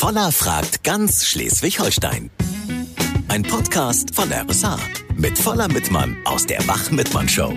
[0.00, 2.30] Voller fragt ganz Schleswig-Holstein.
[3.28, 4.78] Ein Podcast von RSA
[5.14, 7.52] mit Voller Mittmann aus der Wach-Mittmann-Show.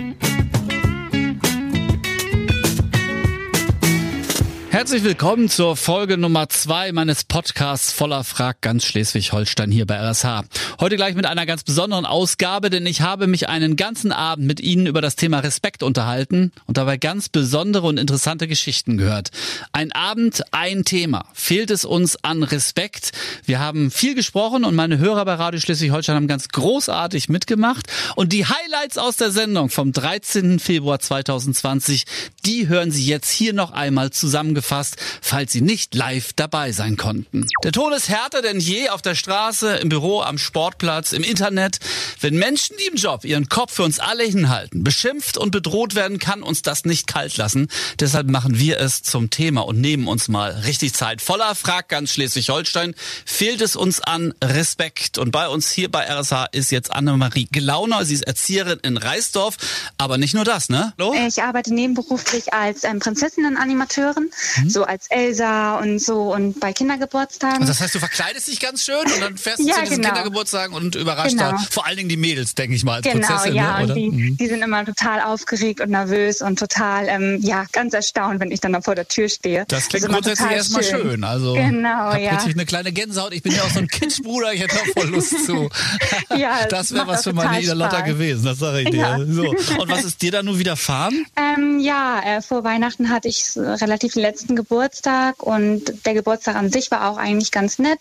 [4.84, 10.44] Herzlich willkommen zur Folge Nummer zwei meines Podcasts voller Frag ganz Schleswig-Holstein hier bei RSH.
[10.78, 14.60] Heute gleich mit einer ganz besonderen Ausgabe, denn ich habe mich einen ganzen Abend mit
[14.60, 19.30] Ihnen über das Thema Respekt unterhalten und dabei ganz besondere und interessante Geschichten gehört.
[19.72, 21.24] Ein Abend, ein Thema.
[21.32, 23.12] Fehlt es uns an Respekt?
[23.46, 28.34] Wir haben viel gesprochen und meine Hörer bei Radio Schleswig-Holstein haben ganz großartig mitgemacht und
[28.34, 30.58] die Highlights aus der Sendung vom 13.
[30.58, 32.04] Februar 2020,
[32.44, 36.96] die hören Sie jetzt hier noch einmal zusammengefasst zusammengefasst, falls Sie nicht live dabei sein
[36.96, 37.46] konnten.
[37.62, 41.78] Der Ton ist härter denn je auf der Straße, im Büro, am Sportplatz, im Internet.
[42.20, 46.18] Wenn Menschen, die im Job ihren Kopf für uns alle hinhalten, beschimpft und bedroht werden,
[46.18, 47.68] kann uns das nicht kalt lassen.
[48.00, 51.22] Deshalb machen wir es zum Thema und nehmen uns mal richtig Zeit.
[51.22, 55.18] Voller Frag ganz Schleswig-Holstein fehlt es uns an Respekt.
[55.18, 58.04] Und bei uns hier bei RSH ist jetzt Annemarie Glauner.
[58.04, 59.56] Sie ist Erzieherin in Reisdorf.
[59.98, 60.92] Aber nicht nur das, ne?
[60.98, 61.14] Hallo?
[61.14, 64.70] Ich arbeite nebenberuflich als ähm, Prinzessinnen-Animateurin mhm.
[64.70, 67.60] so als Elsa und so und bei Kindergeburtstagen.
[67.60, 69.96] Also das heißt, du verkleidest dich ganz schön und dann fährst du ja, zu diesen
[69.96, 70.08] genau.
[70.08, 71.52] Kindergeburtstagen und überrascht genau.
[71.52, 73.54] da vor allen Dingen die Mädels, denke ich mal, als genau, Prinzessin.
[73.54, 73.86] Ja, ne?
[73.86, 74.36] und die, mhm.
[74.36, 78.60] die, sind immer total aufgeregt und nervös und total, ähm, ja, ganz erstaunt, wenn ich
[78.60, 79.64] dann da vor der Tür stehe.
[79.68, 81.02] Das klingt das grundsätzlich erstmal schön.
[81.02, 81.24] schön.
[81.24, 82.32] Also genau, hab ja.
[82.32, 83.32] richtig eine kleine Gänsehaut.
[83.32, 85.68] Ich bin ja auch so ein Kitschbruder, ich hätte auch voll Lust zu.
[86.36, 88.98] ja, das wäre was für meine Ida Lotta gewesen, das sage ich dir.
[88.98, 89.18] Ja.
[89.26, 89.48] So.
[89.50, 91.26] Und was ist dir da nun widerfahren?
[91.36, 95.42] Ähm, ja, äh, vor Weihnachten hatte ich relativ den letzten Geburtstag Geburtstag.
[95.42, 98.00] Und der Geburtstag an sich war auch eigentlich ganz nett.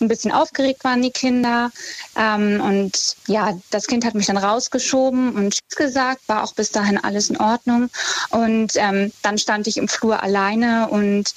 [0.00, 1.70] Ein bisschen aufgeregt waren die Kinder.
[2.16, 6.98] Ähm, und ja, das Kind hat mich dann rausgeschoben und gesagt, war auch bis dahin
[6.98, 7.90] alles in Ordnung.
[8.30, 11.32] Und ähm, dann stand ich im Flur alleine und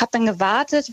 [0.00, 0.90] habe dann gewartet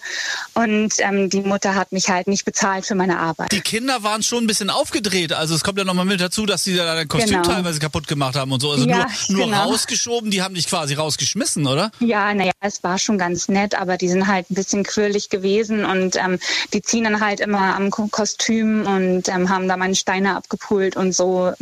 [0.53, 3.51] und ähm, die Mutter hat mich halt nicht bezahlt für meine Arbeit.
[3.51, 5.33] Die Kinder waren schon ein bisschen aufgedreht.
[5.33, 7.43] Also es kommt ja nochmal mit dazu, dass sie da dein Kostüm genau.
[7.43, 8.71] teilweise kaputt gemacht haben und so.
[8.71, 9.63] Also ja, nur, nur genau.
[9.63, 11.91] rausgeschoben, die haben dich quasi rausgeschmissen, oder?
[11.99, 15.85] Ja, naja, es war schon ganz nett, aber die sind halt ein bisschen quirlig gewesen
[15.85, 16.39] und ähm,
[16.73, 21.13] die ziehen dann halt immer am Kostüm und ähm, haben da meine Steine abgepult und
[21.13, 21.53] so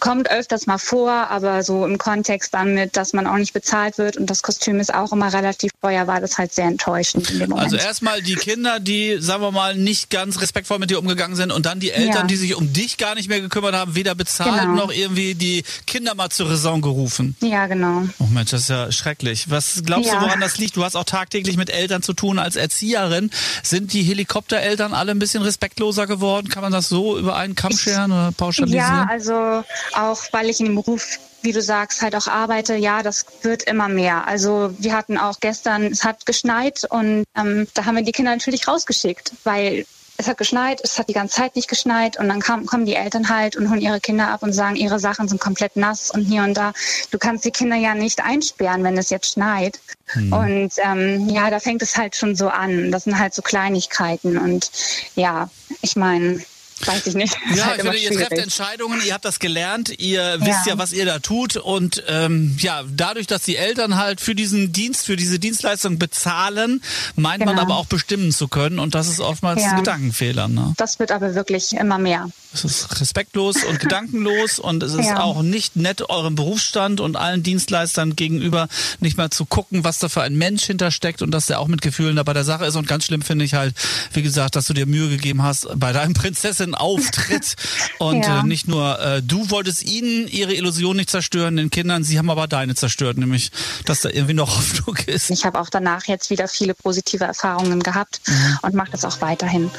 [0.00, 4.16] kommt öfters mal vor, aber so im Kontext damit, dass man auch nicht bezahlt wird
[4.16, 7.50] und das Kostüm ist auch immer relativ teuer, war das halt sehr enttäuschend in dem
[7.50, 7.72] Moment.
[7.72, 11.52] Also erstmal die Kinder, die, sagen wir mal, nicht ganz respektvoll mit dir umgegangen sind
[11.52, 12.24] und dann die Eltern, ja.
[12.24, 14.74] die sich um dich gar nicht mehr gekümmert haben, weder bezahlt genau.
[14.74, 17.36] noch irgendwie die Kinder mal zur Raison gerufen.
[17.40, 18.04] Ja, genau.
[18.18, 19.50] Oh Mensch, das ist ja schrecklich.
[19.50, 20.16] Was glaubst ja.
[20.16, 20.76] du, woran das liegt?
[20.76, 23.30] Du hast auch tagtäglich mit Eltern zu tun als Erzieherin.
[23.62, 26.48] Sind die Helikoptereltern alle ein bisschen respektloser geworden?
[26.48, 28.86] Kann man das so über einen Kamm scheren oder pauschalisieren?
[28.86, 33.02] Ja, also auch weil ich in dem Beruf wie du sagst, halt auch arbeite, ja,
[33.02, 34.26] das wird immer mehr.
[34.26, 38.30] Also wir hatten auch gestern, es hat geschneit und ähm, da haben wir die Kinder
[38.30, 39.84] natürlich rausgeschickt, weil
[40.16, 42.94] es hat geschneit, es hat die ganze Zeit nicht geschneit und dann kam, kommen die
[42.94, 46.22] Eltern halt und holen ihre Kinder ab und sagen, ihre Sachen sind komplett nass und
[46.22, 46.72] hier und da.
[47.10, 49.80] Du kannst die Kinder ja nicht einsperren, wenn es jetzt schneit.
[50.14, 50.32] Mhm.
[50.32, 52.92] Und ähm, ja, da fängt es halt schon so an.
[52.92, 54.70] Das sind halt so Kleinigkeiten und
[55.16, 55.50] ja,
[55.82, 56.40] ich meine,
[56.80, 57.36] weiß ich nicht.
[57.54, 60.40] Ja, halt ich finde, ihr trefft Entscheidungen, ihr habt das gelernt, ihr ja.
[60.40, 64.34] wisst ja, was ihr da tut und ähm, ja, dadurch, dass die Eltern halt für
[64.34, 66.82] diesen Dienst, für diese Dienstleistung bezahlen,
[67.16, 67.54] meint genau.
[67.54, 69.76] man aber auch bestimmen zu können und das ist oftmals ja.
[69.76, 70.48] Gedankenfehler.
[70.48, 70.74] Ne?
[70.76, 72.28] Das wird aber wirklich immer mehr.
[72.52, 75.20] Es ist respektlos und gedankenlos und es ist ja.
[75.20, 78.68] auch nicht nett, eurem Berufsstand und allen Dienstleistern gegenüber
[79.00, 81.82] nicht mal zu gucken, was da für ein Mensch hintersteckt und dass der auch mit
[81.82, 83.74] Gefühlen da bei der Sache ist und ganz schlimm finde ich halt,
[84.12, 87.56] wie gesagt, dass du dir Mühe gegeben hast bei deinem Prinzessin Auftritt.
[87.98, 88.40] Und ja.
[88.40, 92.30] äh, nicht nur äh, du wolltest ihnen ihre Illusion nicht zerstören, den Kindern, sie haben
[92.30, 93.50] aber deine zerstört, nämlich,
[93.84, 95.30] dass da irgendwie noch Hoffnung ist.
[95.30, 98.58] Ich habe auch danach jetzt wieder viele positive Erfahrungen gehabt mhm.
[98.62, 99.70] und mache das auch weiterhin.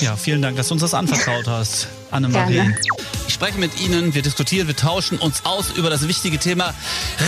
[0.00, 2.54] Ja, vielen Dank, dass du uns das anvertraut hast, Annemarie.
[2.54, 2.76] Gerne.
[3.26, 6.72] Ich spreche mit Ihnen, wir diskutieren, wir tauschen uns aus über das wichtige Thema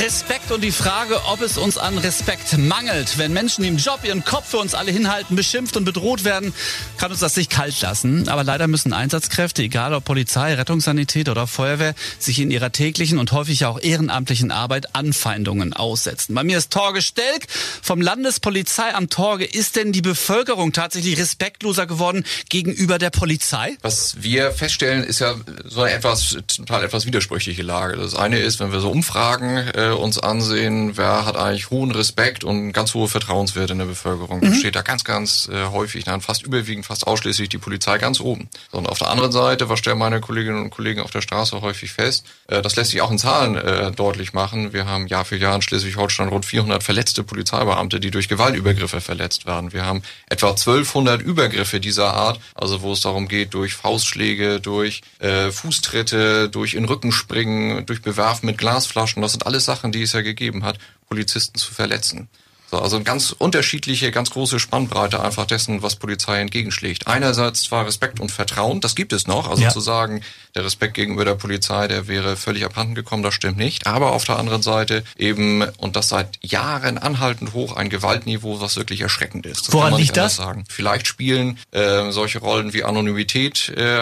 [0.03, 3.19] Respekt und die Frage, ob es uns an Respekt mangelt.
[3.19, 6.55] Wenn Menschen, die im Job ihren Kopf für uns alle hinhalten, beschimpft und bedroht werden,
[6.97, 8.29] kann uns das nicht kalt lassen.
[8.29, 13.33] Aber leider müssen Einsatzkräfte, egal ob Polizei, Rettungssanität oder Feuerwehr, sich in ihrer täglichen und
[13.33, 16.35] häufig auch ehrenamtlichen Arbeit Anfeindungen aussetzen.
[16.37, 17.49] Bei mir ist Torge Stelk
[17.83, 19.45] vom Landespolizeiamt Torge.
[19.45, 23.77] Ist denn die Bevölkerung tatsächlich respektloser geworden gegenüber der Polizei?
[23.83, 25.35] Was wir feststellen, feststellen, ist ja
[25.65, 27.97] so eine etwas, total etwas widersprüchliche Lage.
[27.97, 32.45] Das eine ist, wenn wir so Umfragen äh, uns ansehen, wer hat eigentlich hohen Respekt
[32.45, 34.41] und ganz hohe Vertrauenswerte in der Bevölkerung.
[34.41, 34.55] Mhm.
[34.55, 38.49] steht da ganz, ganz äh, häufig, dann fast überwiegend, fast ausschließlich die Polizei ganz oben.
[38.71, 41.61] So, und auf der anderen Seite, was stellen meine Kolleginnen und Kollegen auf der Straße
[41.63, 44.73] häufig fest, äh, das lässt sich auch in Zahlen äh, deutlich machen.
[44.73, 49.47] Wir haben Jahr für Jahr in Schleswig-Holstein rund 400 verletzte Polizeibeamte, die durch Gewaltübergriffe verletzt
[49.47, 49.73] werden.
[49.73, 55.03] Wir haben etwa 1200 Übergriffe dieser Art, also wo es darum geht, durch Faustschläge, durch
[55.19, 59.23] äh, Fußtritte, durch in Rücken springen, durch Bewerfen mit Glasflaschen.
[59.23, 62.29] Das sind alles Sachen, die es ja gegeben hat, Polizisten zu verletzen.
[62.77, 67.07] So, also ganz unterschiedliche, ganz große Spannbreite einfach dessen, was Polizei entgegenschlägt.
[67.07, 69.71] Einerseits zwar Respekt und Vertrauen, das gibt es noch, also ja.
[69.71, 70.21] zu sagen,
[70.55, 73.87] der Respekt gegenüber der Polizei, der wäre völlig abhanden gekommen, das stimmt nicht.
[73.87, 78.77] Aber auf der anderen Seite eben, und das seit Jahren anhaltend hoch, ein Gewaltniveau, was
[78.77, 79.69] wirklich erschreckend ist.
[79.69, 80.37] Das Woran liegt das?
[80.37, 80.65] Sagen.
[80.69, 83.99] Vielleicht spielen äh, solche Rollen wie Anonymität äh,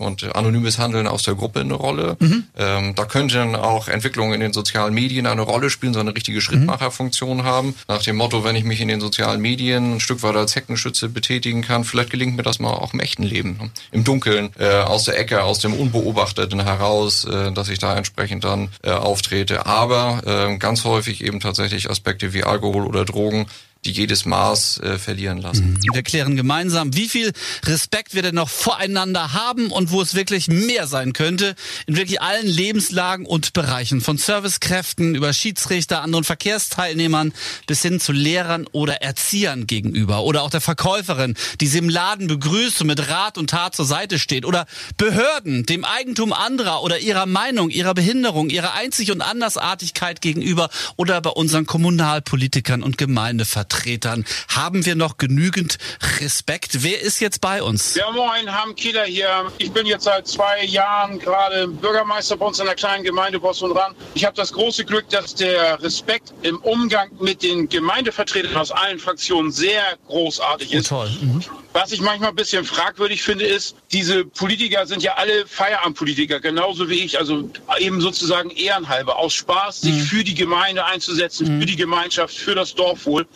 [0.00, 2.16] und anonymes Handeln aus der Gruppe eine Rolle.
[2.20, 2.44] Mhm.
[2.56, 6.40] Ähm, da könnten auch Entwicklungen in den sozialen Medien eine Rolle spielen, so eine richtige
[6.40, 7.44] Schrittmacherfunktion mhm.
[7.44, 10.56] haben nach dem Motto, wenn ich mich in den sozialen Medien ein Stück weit als
[10.56, 14.80] Heckenschütze betätigen kann, vielleicht gelingt mir das mal auch im echten Leben, im Dunkeln, äh,
[14.80, 19.66] aus der Ecke, aus dem Unbeobachteten heraus, äh, dass ich da entsprechend dann äh, auftrete.
[19.66, 23.46] Aber äh, ganz häufig eben tatsächlich Aspekte wie Alkohol oder Drogen
[23.84, 25.78] die jedes Maß äh, verlieren lassen.
[25.92, 27.32] Wir klären gemeinsam, wie viel
[27.64, 31.54] Respekt wir denn noch voreinander haben und wo es wirklich mehr sein könnte.
[31.86, 34.00] In wirklich allen Lebenslagen und Bereichen.
[34.00, 37.32] Von Servicekräften über Schiedsrichter, anderen Verkehrsteilnehmern
[37.66, 40.24] bis hin zu Lehrern oder Erziehern gegenüber.
[40.24, 43.84] Oder auch der Verkäuferin, die sie im Laden begrüßt und mit Rat und Tat zur
[43.84, 44.46] Seite steht.
[44.46, 44.66] Oder
[44.96, 50.70] Behörden, dem Eigentum anderer oder ihrer Meinung, ihrer Behinderung, ihrer Einzig- und Andersartigkeit gegenüber.
[50.96, 53.73] Oder bei unseren Kommunalpolitikern und Gemeindevertretern.
[53.74, 54.24] Vertretern.
[54.48, 55.78] Haben wir noch genügend
[56.20, 56.82] Respekt?
[56.82, 57.94] Wer ist jetzt bei uns?
[57.94, 59.52] Ja, moin, Ham Kieler hier.
[59.58, 63.62] Ich bin jetzt seit zwei Jahren gerade Bürgermeister bei uns in der kleinen Gemeinde Boss
[63.62, 63.94] und Ran.
[64.14, 68.98] Ich habe das große Glück, dass der Respekt im Umgang mit den Gemeindevertretern aus allen
[68.98, 70.92] Fraktionen sehr großartig ist.
[70.92, 71.10] Oh, toll.
[71.20, 71.42] Mhm.
[71.72, 76.88] Was ich manchmal ein bisschen fragwürdig finde, ist, diese Politiker sind ja alle Feierabendpolitiker, genauso
[76.88, 77.50] wie ich, also
[77.80, 80.02] eben sozusagen ehrenhalber, aus Spaß, sich mhm.
[80.02, 81.60] für die Gemeinde einzusetzen, mhm.
[81.60, 83.26] für die Gemeinschaft, für das Dorfwohl.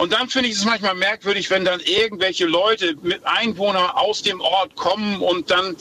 [0.00, 4.40] Und dann finde ich es manchmal merkwürdig, wenn dann irgendwelche Leute mit Einwohner aus dem
[4.40, 5.76] Ort kommen und dann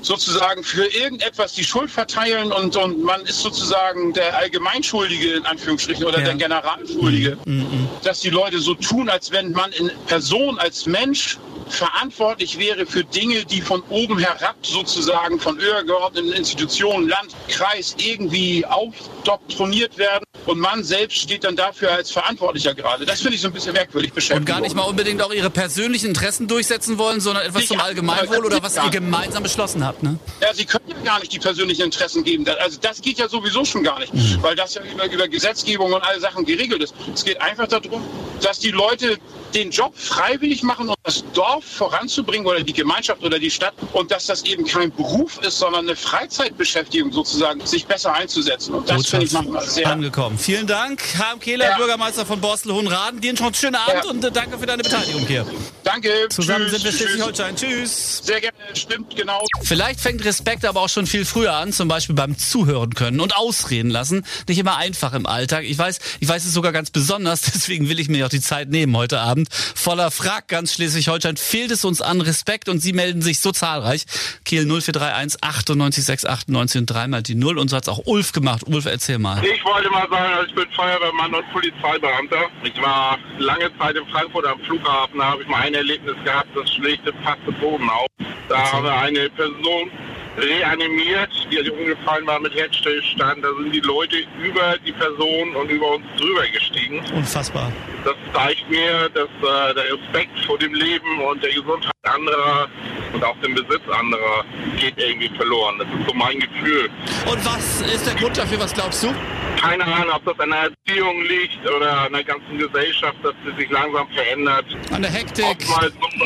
[0.00, 6.04] sozusagen für irgendetwas die Schuld verteilen und, und man ist sozusagen der Allgemeinschuldige in Anführungsstrichen
[6.04, 6.26] oder ja.
[6.26, 7.54] der Generalschuldige, mhm.
[7.54, 7.88] mhm.
[8.04, 11.38] dass die Leute so tun, als wenn man in Person als Mensch
[11.68, 18.64] verantwortlich wäre für Dinge, die von oben herab sozusagen von übergeordneten Institutionen, Land, Kreis irgendwie
[18.66, 23.06] aufdoktriniert werden und man selbst steht dann dafür als Verantwortlicher gerade.
[23.06, 24.40] Das finde ich so ein bisschen merkwürdig beschäftigt.
[24.40, 28.44] Und gar nicht mal unbedingt auch ihre persönlichen Interessen durchsetzen wollen, sondern etwas zum Allgemeinwohl
[28.44, 30.02] oder was ihr gemeinsam beschlossen habt.
[30.02, 30.18] Ne?
[30.40, 32.46] Ja, sie können ja gar nicht die persönlichen Interessen geben.
[32.60, 34.42] Also das geht ja sowieso schon gar nicht, mhm.
[34.42, 36.94] weil das ja über, über Gesetzgebung und alle Sachen geregelt ist.
[37.14, 38.02] Es geht einfach darum,
[38.42, 39.18] dass die Leute
[39.54, 44.10] den Job freiwillig machen, um das Dorf voranzubringen oder die Gemeinschaft oder die Stadt und
[44.10, 48.74] dass das eben kein Beruf ist, sondern eine Freizeitbeschäftigung sozusagen, sich besser einzusetzen.
[48.74, 50.38] Und das finde ich manchmal sehr angekommen.
[50.38, 51.76] Vielen Dank, Harm Kehler, ja.
[51.76, 53.20] Bürgermeister von Borstel-Hohenraden.
[53.20, 54.10] Dir einen schönen Abend ja.
[54.10, 55.46] und äh, danke für deine Beteiligung hier.
[55.84, 56.10] Danke.
[56.30, 57.56] Zusammen tschüss, sind wir Schleswig-Holstein.
[57.56, 58.22] Tschüss.
[58.24, 59.44] Sehr gerne, stimmt, genau.
[59.62, 63.36] Vielleicht fängt Respekt aber auch schon viel früher an, zum Beispiel beim Zuhören können und
[63.36, 64.24] ausreden lassen.
[64.48, 65.64] Nicht immer einfach im Alltag.
[65.64, 68.70] Ich weiß, ich weiß es sogar ganz besonders, deswegen will ich mir auch die Zeit
[68.70, 69.43] nehmen heute Abend.
[69.50, 74.04] Voller Frag ganz Schleswig-Holstein fehlt es uns an Respekt und Sie melden sich so zahlreich.
[74.44, 78.62] Kiel 0431 98 6 98 und dreimal die Null und so hat's auch Ulf gemacht.
[78.66, 79.42] Ulf, erzähl mal.
[79.44, 82.48] Ich wollte mal sagen, ich bin Feuerwehrmann und Polizeibeamter.
[82.62, 86.48] Ich war lange Zeit in Frankfurt am Flughafen, da habe ich mal ein Erlebnis gehabt,
[86.54, 88.06] das schlägt fast den Boden auf.
[88.48, 89.90] Da haben wir eine Person
[90.36, 93.44] reanimiert, die also umgefallen war mit Herzstillstand.
[93.44, 97.02] Da sind die Leute über die Person und über uns drüber gestiegen.
[97.14, 97.72] Unfassbar.
[98.04, 102.68] Das zeigt mir, dass äh, der Respekt vor dem Leben und der Gesundheit anderer
[103.12, 104.44] und auch dem Besitz anderer
[104.78, 105.78] geht irgendwie verloren.
[105.78, 106.90] Das ist so mein Gefühl.
[107.26, 108.60] Und was ist der Grund dafür?
[108.60, 109.14] Was glaubst du?
[109.60, 113.62] Keine Ahnung, ob das an der Erziehung liegt oder an der ganzen Gesellschaft, dass sie
[113.62, 114.64] sich langsam verändert.
[114.92, 115.56] An der Hektik,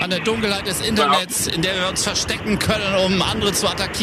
[0.00, 3.98] an der Dunkelheit des Internets, in der wir uns verstecken können, um andere zu attackieren,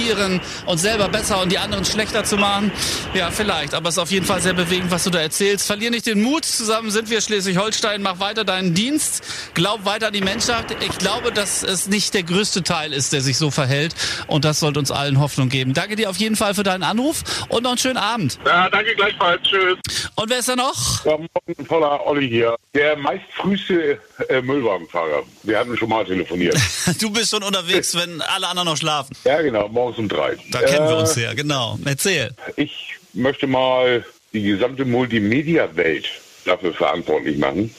[0.66, 2.72] uns selber besser und die anderen schlechter zu machen.
[3.14, 5.68] Ja, vielleicht, aber es ist auf jeden Fall sehr bewegend, was du da erzählst.
[5.68, 9.24] Verlier nicht den Mut, zusammen sind wir Schleswig-Holstein, mach weiter deinen Dienst,
[9.54, 10.66] glaub weiter an die Menschheit.
[10.82, 13.96] Ich glaube, dass es nicht der größte Teil ist, der sich so verhält
[14.28, 15.74] und das sollte uns allen Hoffnung geben.
[15.74, 18.40] Danke dir auf jeden Fall für deinen Anruf und noch einen schönen Abend.
[18.46, 19.42] Ja, danke gleichfalls.
[19.44, 19.78] Tschüss.
[20.16, 21.06] Und wer ist da noch?
[21.06, 22.56] Ja, morgen voller Olli hier.
[22.74, 24.00] Der meistfrühste
[24.30, 25.24] äh, Müllwagenfahrer.
[25.44, 26.58] Wir hatten schon mal telefoniert.
[27.00, 29.16] Du bist schon unterwegs, wenn alle anderen noch schlafen.
[29.24, 30.38] ja, genau, morgens um drei.
[30.52, 31.78] Da kennen wir Äh, uns ja, genau.
[31.86, 32.32] Erzähl.
[32.56, 36.06] Ich möchte mal die gesamte Multimedia-Welt
[36.46, 37.74] dafür verantwortlich machen,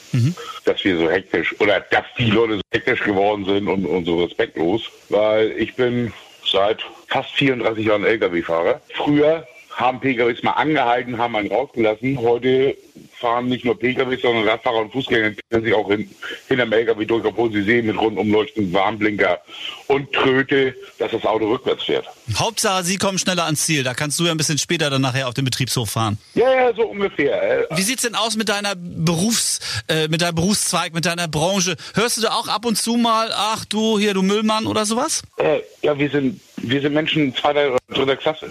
[0.65, 4.25] dass wir so hektisch oder dass die Leute so hektisch geworden sind und, und so
[4.25, 4.83] respektlos.
[5.09, 6.13] Weil ich bin
[6.51, 8.81] seit fast 34 Jahren Lkw-Fahrer.
[8.95, 12.19] Früher haben PKWs mal angehalten, haben einen rausgelassen.
[12.19, 12.77] Heute
[13.21, 16.11] fahren nicht nur PKWs, sondern Radfahrer und Fußgänger können sich auch hin,
[16.49, 19.39] hinterm LKW durch, obwohl sie sehen mit rundumleuchtenden Warnblinker
[19.89, 22.07] und Tröte, dass das Auto rückwärts fährt.
[22.35, 23.85] Hauptsache, Sie kommen schneller ans Ziel.
[23.85, 26.19] Da kannst du ja ein bisschen später dann nachher auf den Betriebshof fahren.
[26.35, 27.71] Ja, ja, so ungefähr.
[27.71, 31.77] Äh, Wie sieht's denn aus mit deiner Berufs, äh, mit deinem Berufszweig, mit deiner Branche?
[31.95, 35.23] Hörst du da auch ab und zu mal, ach du, hier, du Müllmann oder sowas?
[35.37, 38.51] Äh, ja, wir sind, wir sind Menschen zweiter oder dritter Klasse.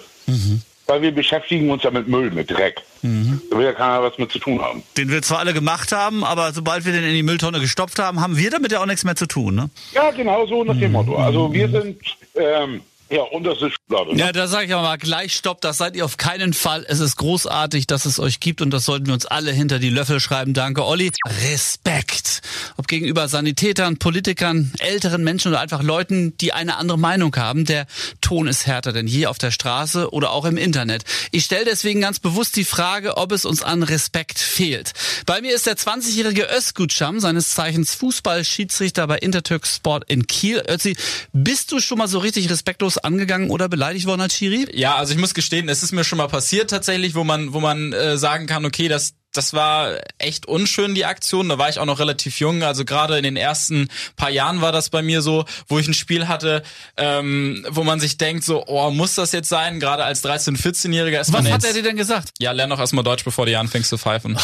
[0.87, 2.81] Weil wir beschäftigen uns ja mit Müll, mit Dreck.
[3.01, 4.83] Da will ja keiner was mit zu tun haben.
[4.97, 8.21] Den wir zwar alle gemacht haben, aber sobald wir den in die Mülltonne gestopft haben,
[8.21, 9.69] haben wir damit ja auch nichts mehr zu tun, ne?
[9.93, 11.15] Ja, genau so nach dem Motto.
[11.15, 11.97] Also wir sind
[12.35, 12.81] ähm,
[13.15, 14.15] ja unterste Schublade.
[14.15, 14.19] ne?
[14.19, 16.85] Ja, da sage ich mal gleich Stopp, das seid ihr auf keinen Fall.
[16.87, 19.89] Es ist großartig, dass es euch gibt und das sollten wir uns alle hinter die
[19.89, 20.53] Löffel schreiben.
[20.53, 21.11] Danke, Olli.
[21.49, 22.41] Respekt.
[22.77, 27.65] Ob gegenüber Sanitätern, Politikern, älteren Menschen oder einfach Leuten, die eine andere Meinung haben.
[27.65, 27.87] Der
[28.21, 31.03] Ton ist härter denn je auf der Straße oder auch im Internet.
[31.31, 34.93] Ich stelle deswegen ganz bewusst die Frage, ob es uns an Respekt fehlt.
[35.25, 40.63] Bei mir ist der 20-jährige Özgutscham, seines Zeichens Fußballschiedsrichter bei Intertürk Sport in Kiel.
[40.67, 40.95] Ötzi,
[41.33, 44.67] bist du schon mal so richtig respektlos angegangen oder beleidigt worden als Schiri?
[44.73, 47.59] Ja, also ich muss gestehen, es ist mir schon mal passiert tatsächlich, wo man, wo
[47.59, 51.49] man äh, sagen kann, okay, das das war echt unschön, die Aktion.
[51.49, 52.63] Da war ich auch noch relativ jung.
[52.63, 55.93] Also gerade in den ersten paar Jahren war das bei mir so, wo ich ein
[55.93, 56.63] Spiel hatte,
[56.97, 59.79] ähm, wo man sich denkt, so, oh, muss das jetzt sein?
[59.79, 62.31] Gerade als 13-, 14-Jähriger ist Was man hat jetzt, er dir denn gesagt?
[62.39, 64.37] Ja, lern doch erstmal Deutsch, bevor du anfängst zu pfeifen.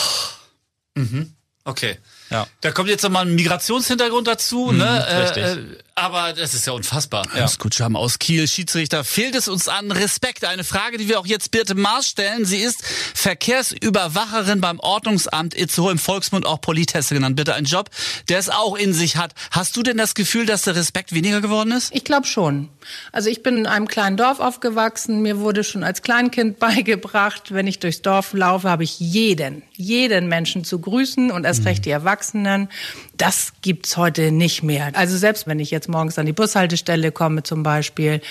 [1.64, 1.98] Okay.
[2.32, 2.48] Ja.
[2.62, 5.08] Da kommt jetzt nochmal ein Migrationshintergrund dazu, ne?
[5.24, 5.44] richtig.
[5.44, 7.28] Äh, äh, aber das ist ja unfassbar.
[7.36, 7.48] Ja.
[7.48, 9.04] Skutscham aus Kiel, Schiedsrichter.
[9.04, 10.46] Fehlt es uns an Respekt?
[10.46, 12.46] Eine Frage, die wir auch jetzt Birte Maas stellen.
[12.46, 12.84] Sie ist
[13.14, 17.36] Verkehrsüberwacherin beim Ordnungsamt Itzehoe, im Volksmund auch Politesse genannt.
[17.36, 17.90] Bitte ein Job,
[18.30, 19.34] der es auch in sich hat.
[19.52, 21.94] Hast du denn das Gefühl, dass der Respekt weniger geworden ist?
[21.94, 22.70] Ich glaube schon.
[23.12, 25.22] Also ich bin in einem kleinen Dorf aufgewachsen.
[25.22, 30.28] Mir wurde schon als Kleinkind beigebracht, wenn ich durchs Dorf laufe, habe ich jeden, jeden
[30.28, 32.70] Menschen zu grüßen und erst recht die Erwachsenen.
[33.18, 34.92] Das gibt's heute nicht mehr.
[34.94, 38.22] Also selbst wenn ich jetzt morgens an die Bushaltestelle komme zum Beispiel,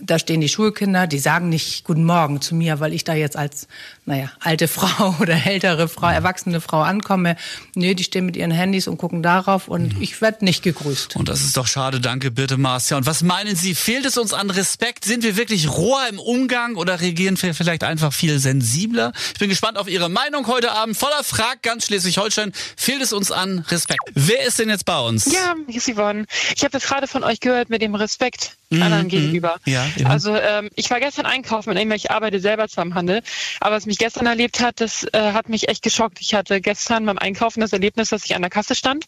[0.00, 3.36] da stehen die Schulkinder, die sagen nicht Guten Morgen zu mir, weil ich da jetzt
[3.36, 3.68] als,
[4.06, 7.36] naja, alte Frau oder ältere Frau, erwachsene Frau ankomme.
[7.74, 11.16] Nee, die stehen mit ihren Handys und gucken darauf und ich werde nicht gegrüßt.
[11.16, 12.00] Und das ist doch schade.
[12.00, 12.90] Danke, Birte Maas.
[12.90, 13.74] Ja, und was meinen Sie?
[13.74, 15.04] Fehlt es uns an Respekt?
[15.04, 19.12] Sind wir wirklich roher im Umgang oder reagieren wir vielleicht einfach viel sensibler?
[19.32, 20.96] Ich bin gespannt auf Ihre Meinung heute Abend.
[20.96, 22.52] Voller Frag, ganz Schleswig-Holstein.
[22.76, 24.00] Fehlt es uns an Respekt?
[24.14, 25.32] Wer ist denn jetzt bei uns?
[25.32, 26.26] Ja, hier ist Yvonne.
[26.54, 29.56] Ich habe das gerade von euch gehört mit dem Respekt anderen gegenüber.
[29.64, 30.06] Ja, eben.
[30.06, 33.22] also ähm, ich war gestern einkaufen und ich arbeite selber zwar im Handel,
[33.60, 36.18] aber was mich gestern erlebt hat, das äh, hat mich echt geschockt.
[36.20, 39.06] Ich hatte gestern beim Einkaufen das Erlebnis, dass ich an der Kasse stand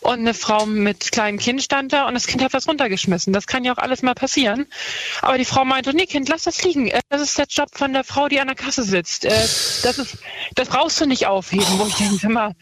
[0.00, 3.32] und eine Frau mit kleinem Kind stand da und das Kind hat was runtergeschmissen.
[3.32, 4.66] Das kann ja auch alles mal passieren.
[5.22, 6.88] Aber die Frau meinte, nee Kind, lass das liegen.
[6.88, 9.24] Äh, Das ist der Job von der Frau, die an der Kasse sitzt.
[9.24, 10.18] Äh, Das ist,
[10.54, 11.66] das brauchst du nicht aufheben.
[11.78, 12.54] Wo ich denke, mal,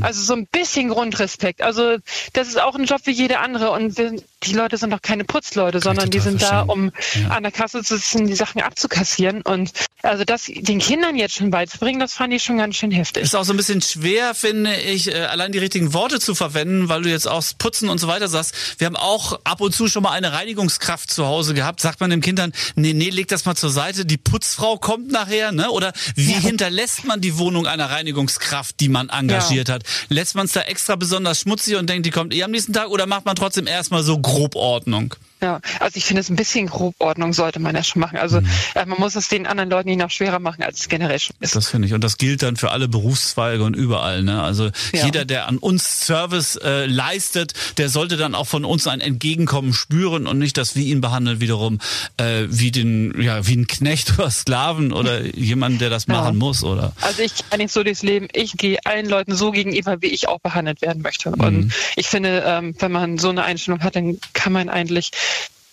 [0.00, 1.62] also so ein bisschen Grundrespekt.
[1.62, 1.96] Also
[2.32, 5.24] das ist auch ein Job wie jeder andere und wir, die Leute sind doch keine
[5.24, 7.30] Putzleute, sondern die sind da, um verstehen.
[7.30, 9.42] an der Kasse zu sitzen, die Sachen abzukassieren.
[9.42, 13.22] Und also das den Kindern jetzt schon beizubringen, das fand ich schon ganz schön heftig.
[13.22, 16.88] Ist auch so ein bisschen schwer, finde ich, äh, allein die richtigen Worte zu verwenden,
[16.88, 18.54] weil du jetzt auch Putzen und so weiter sagst.
[18.78, 21.80] Wir haben auch ab und zu schon mal eine Reinigungskraft zu Hause gehabt.
[21.80, 25.52] Sagt man den Kindern, nee, nee, leg das mal zur Seite, die Putzfrau kommt nachher,
[25.52, 25.70] ne?
[25.70, 29.82] Oder wie hinterlässt man die Wohnung einer Reinigungskraft, die man engagiert hat?
[30.08, 32.88] Lässt man es da extra besonders schmutzig und denkt, die kommt eh am nächsten Tag
[32.88, 35.14] oder macht man trotzdem erstmal so Grobordnung?
[35.42, 38.18] Ja, also ich finde es ein bisschen Grobordnung sollte man ja schon machen.
[38.18, 38.38] Also
[38.74, 41.36] äh, man muss es den anderen Leuten nicht noch schwerer machen, als es generell schon
[41.40, 41.54] ist.
[41.56, 41.94] Das finde ich.
[41.94, 44.22] Und das gilt dann für alle Berufszweige und überall.
[44.22, 44.42] Ne?
[44.42, 45.04] Also Ja.
[45.06, 49.72] jeder, der an uns Service äh, leistet, der sollte dann auch von uns ein Entgegenkommen
[49.72, 51.78] spüren und nicht, dass wir ihn behandeln wiederum
[52.18, 56.14] äh, wie den, ja, wie ein Knecht oder Sklaven oder jemand, der das Ja.
[56.14, 56.92] machen muss, oder?
[57.00, 58.28] Also ich kann nicht so durchs Leben.
[58.32, 61.30] Ich gehe allen Leuten so gegenüber, wie ich auch behandelt werden möchte.
[61.30, 61.40] Mhm.
[61.40, 65.10] Und ich finde, ähm, wenn man so eine Einstellung hat, dann kann man eigentlich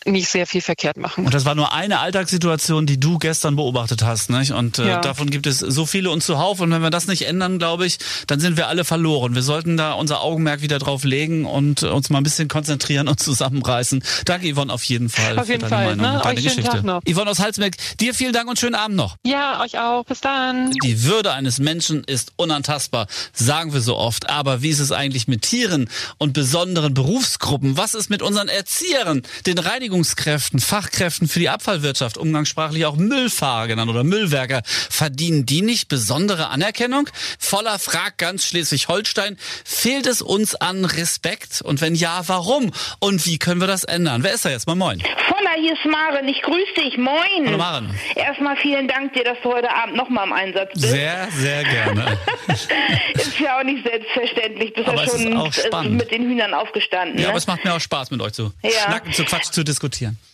[0.07, 1.25] nicht sehr viel verkehrt machen.
[1.25, 4.51] Und das war nur eine Alltagssituation, die du gestern beobachtet hast, nicht?
[4.51, 5.01] Und äh, Ja.
[5.01, 6.59] davon gibt es so viele und zuhauf.
[6.59, 7.97] Und wenn wir das nicht ändern, glaube ich,
[8.27, 9.35] dann sind wir alle verloren.
[9.35, 13.19] Wir sollten da unser Augenmerk wieder drauf legen und uns mal ein bisschen konzentrieren und
[13.27, 14.03] zusammenreißen.
[14.25, 16.17] Danke, Yvonne, auf jeden Fall Auf für jeden deine Fall, Meinung ne?
[16.17, 16.71] und deine Euch schönen Geschichte.
[16.77, 17.01] Tag noch.
[17.09, 19.15] Yvonne aus Halsmeck, dir vielen Dank und schönen Abend noch.
[19.25, 20.05] Ja, euch auch.
[20.05, 20.71] Bis dann.
[20.83, 24.29] Die Würde eines Menschen ist unantastbar, sagen wir so oft.
[24.29, 27.77] Aber wie ist es eigentlich mit Tieren und besonderen Berufsgruppen?
[27.77, 29.57] Was ist mit unseren Erziehern, den
[29.97, 34.61] Reinigungskräften, Fachkräften für die Abfallwirtschaft, umgangssprachlich auch Müllfahrer genannt oder Müllwerker?
[34.65, 37.09] Verdienen die nicht besondere Anerkennung?
[37.39, 39.37] Voller Frag ganz Schleswig-Holstein.
[39.65, 41.61] Fehlt es uns an Respekt?
[41.63, 42.71] Und wenn ja, warum?
[42.99, 44.21] Und wie können wir das ändern?
[44.23, 44.67] Wer ist da jetzt?
[44.67, 45.01] Mal moin.
[45.27, 46.27] Voller, hier ist Maren.
[46.27, 46.97] Ich grüße dich.
[46.97, 47.47] Moin.
[47.47, 47.99] Hallo Maren.
[48.15, 50.89] Erstmal vielen Dank dir, dass du heute Abend nochmal im Einsatz bist.
[50.89, 52.19] Sehr, sehr gerne.
[53.15, 54.73] ist ja auch nicht selbstverständlich.
[54.73, 57.17] Du bist Aber ja schon mit den Hühnern aufgestanden.
[57.17, 57.29] Ja, ne?
[57.29, 58.69] aber es macht mir auch Spaß, mit euch zu Ja.
[58.85, 59.86] schnacken, zu quatschen, zu diskutieren.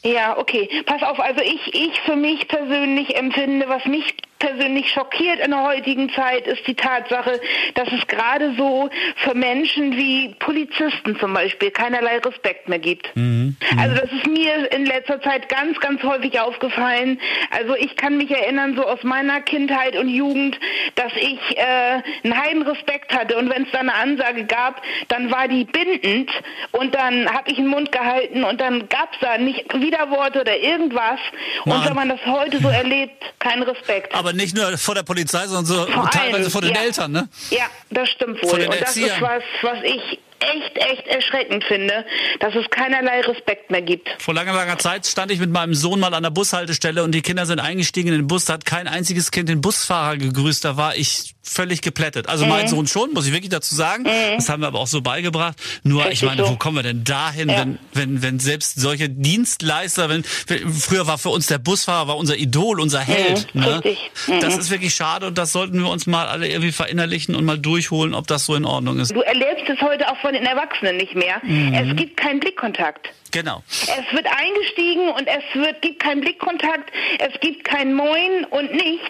[0.04, 0.70] Ja, okay.
[0.86, 5.64] Pass auf, also ich, ich für mich persönlich empfinde, was mich persönlich schockiert in der
[5.64, 7.40] heutigen Zeit, ist die Tatsache,
[7.76, 13.10] dass es gerade so für Menschen wie Polizisten zum Beispiel keinerlei Respekt mehr gibt.
[13.78, 17.20] Also das ist mir in letzter Zeit ganz, ganz häufig aufgefallen.
[17.52, 20.60] Also ich kann mich erinnern, so aus meiner Kindheit und Jugend,
[20.96, 25.32] dass ich äh, einen heiden Respekt hatte und wenn es da eine Ansage gab, dann
[25.32, 26.30] war die bindend
[26.72, 30.58] und dann habe ich den Mund gehalten und dann gab es da nicht Widerworte oder
[30.58, 31.20] irgendwas.
[31.64, 31.86] Und Mann.
[31.88, 34.14] wenn man das heute so erlebt, kein Respekt.
[34.14, 36.82] Aber nicht nur vor der Polizei, sondern so Vor teilweise allem, vor den ja.
[36.82, 37.30] Eltern, ne?
[37.50, 38.60] Ja, das stimmt wohl.
[38.60, 42.06] den Und das ist was, was ich echt, echt erschreckend finde,
[42.40, 44.10] dass es keinerlei Respekt mehr gibt.
[44.20, 47.22] Vor langer, langer Zeit stand ich mit meinem Sohn mal an der Bushaltestelle und die
[47.22, 48.46] Kinder sind eingestiegen in den Bus.
[48.46, 50.66] Da hat kein einziges Kind den Busfahrer gegrüßt.
[50.66, 52.30] Da war ich völlig geplättet.
[52.30, 54.06] Also mein Sohn schon, muss ich wirklich dazu sagen.
[54.36, 55.58] Das haben wir aber auch so beigebracht.
[55.84, 56.52] Nur, ich Richtig meine, so.
[56.52, 57.60] wo kommen wir denn dahin, Ja.
[57.60, 62.38] wenn, wenn, wenn selbst solche Dienstleister, wenn, früher war für uns der Busfahrer war unser
[62.38, 63.54] Idol, unser Held.
[63.54, 63.82] ne?
[64.28, 64.40] Mhm.
[64.40, 67.60] Das ist wirklich schade und das sollten wir uns mal alle irgendwie verinnerlichen und mal
[67.60, 69.14] durchholen, ob das so in Ordnung ist.
[69.14, 71.42] Du erlebst es heute auch von den Erwachsenen nicht mehr.
[71.44, 71.74] Mhm.
[71.74, 73.10] Es gibt keinen Blickkontakt.
[73.34, 73.62] Genau.
[73.70, 79.10] Es wird eingestiegen und es wird, gibt keinen Blickkontakt, es gibt kein Moin und nichts.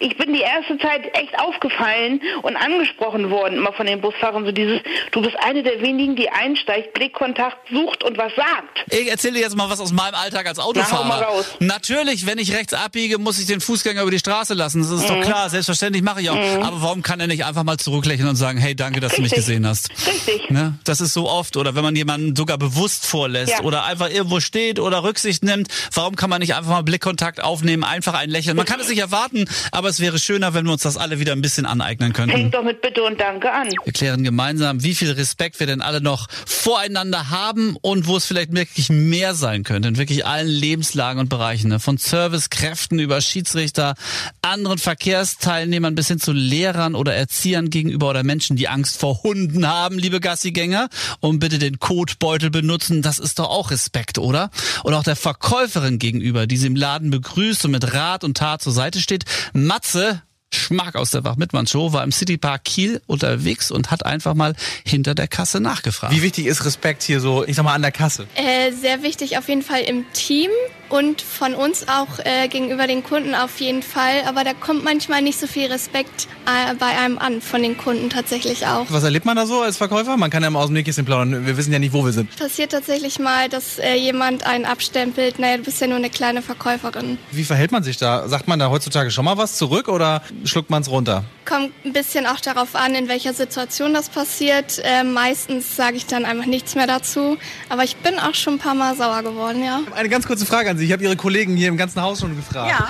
[0.00, 4.52] Ich bin die erste Zeit echt aufgefallen und angesprochen worden, immer von den Busfahrern, so
[4.52, 8.84] dieses, du bist eine der wenigen, die einsteigt, Blickkontakt sucht und was sagt.
[8.90, 11.22] Ich erzähle dir jetzt mal was aus meinem Alltag als Na, Autofahrer.
[11.24, 11.46] raus.
[11.58, 14.82] Natürlich, wenn ich rechts abbiege, muss ich den Fußgänger über die Straße lassen.
[14.82, 15.22] Das ist doch Mhm.
[15.22, 16.36] klar, selbstverständlich mache ich auch.
[16.62, 19.32] Aber warum kann er nicht einfach mal zurücklächeln und sagen, hey, danke, dass du mich
[19.32, 19.46] Richtig.
[19.46, 19.90] gesehen hast?
[20.06, 20.48] Richtig.
[20.50, 20.78] Ne?
[20.84, 21.56] Das ist so oft.
[21.56, 23.63] Oder wenn man jemanden sogar bewusst vorlässt Ja.
[23.64, 27.84] Oder einfach irgendwo steht oder Rücksicht nimmt, warum kann man nicht einfach mal Blickkontakt aufnehmen,
[27.84, 28.56] einfach ein Lächeln?
[28.56, 31.32] Man kann es nicht erwarten, aber es wäre schöner, wenn wir uns das alle wieder
[31.32, 32.36] ein bisschen aneignen könnten.
[32.36, 33.68] Fängt doch mit Bitte und Danke an.
[33.84, 38.26] Wir klären gemeinsam, wie viel Respekt wir denn alle noch voreinander haben und wo es
[38.26, 41.68] vielleicht wirklich mehr sein könnte, in wirklich allen Lebenslagen und Bereichen.
[41.68, 41.80] Ne?
[41.80, 43.94] Von Servicekräften über Schiedsrichter,
[44.42, 49.66] anderen Verkehrsteilnehmern bis hin zu Lehrern oder Erziehern gegenüber oder Menschen, die Angst vor Hunden
[49.68, 50.88] haben, liebe Gassigänger.
[51.20, 54.50] Und bitte den Kotbeutel benutzen, das ist doch auch Respekt, oder?
[54.82, 58.62] Und auch der Verkäuferin gegenüber, die sie im Laden begrüßt und mit Rat und Tat
[58.62, 59.24] zur Seite steht.
[59.52, 65.14] Matze, Schmack aus der Wach-Mittmann-Show war im Citypark Kiel unterwegs und hat einfach mal hinter
[65.14, 66.14] der Kasse nachgefragt.
[66.14, 68.26] Wie wichtig ist Respekt hier so, ich sag mal, an der Kasse?
[68.34, 70.50] Äh, sehr wichtig auf jeden Fall im Team
[70.88, 74.22] und von uns auch äh, gegenüber den Kunden auf jeden Fall.
[74.26, 78.10] Aber da kommt manchmal nicht so viel Respekt äh, bei einem an, von den Kunden
[78.10, 78.86] tatsächlich auch.
[78.88, 80.16] Was erlebt man da so als Verkäufer?
[80.16, 81.46] Man kann ja immer aus dem Nähkästchen plaudern.
[81.46, 82.34] Wir wissen ja nicht, wo wir sind.
[82.36, 86.42] Passiert tatsächlich mal, dass äh, jemand einen abstempelt, naja, du bist ja nur eine kleine
[86.42, 87.18] Verkäuferin.
[87.30, 88.28] Wie verhält man sich da?
[88.28, 91.24] Sagt man da heutzutage schon mal was zurück oder schluckt man es runter?
[91.44, 94.80] Kommt ein bisschen auch darauf an, in welcher Situation das passiert.
[94.82, 97.36] Äh, meistens sage ich dann einfach nichts mehr dazu.
[97.68, 99.80] Aber ich bin auch schon ein paar Mal sauer geworden, ja.
[99.94, 100.86] Eine ganz kurze Frage an Sie.
[100.86, 102.70] Ich habe Ihre Kollegen hier im ganzen Haus schon gefragt.
[102.70, 102.88] Ja.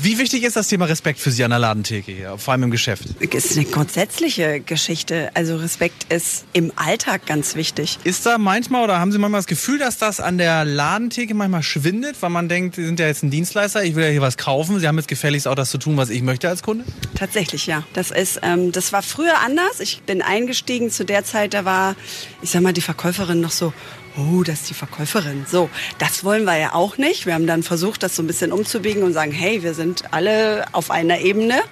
[0.00, 2.70] Wie wichtig ist das Thema Respekt für Sie an der Ladentheke hier, vor allem im
[2.70, 3.04] Geschäft?
[3.18, 5.30] Es ist eine grundsätzliche Geschichte.
[5.34, 7.98] Also Respekt ist im Alltag ganz wichtig.
[8.04, 11.62] Ist da manchmal oder haben Sie manchmal das Gefühl, dass das an der Ladentheke manchmal
[11.62, 14.36] schwindet, weil man denkt, Sie sind ja jetzt ein Dienstleister, ich will ja hier was
[14.36, 16.84] kaufen, Sie haben jetzt gefälligst auch das zu tun, was ich möchte als Kunde?
[17.16, 17.82] Tatsächlich, ja.
[17.96, 19.80] Das ist, ähm, das war früher anders.
[19.80, 21.96] Ich bin eingestiegen zu der Zeit, da war,
[22.42, 23.72] ich sag mal, die Verkäuferin noch so,
[24.18, 25.46] oh, das ist die Verkäuferin.
[25.48, 27.24] So, das wollen wir ja auch nicht.
[27.24, 30.66] Wir haben dann versucht, das so ein bisschen umzubiegen und sagen, hey, wir sind alle
[30.72, 31.62] auf einer Ebene.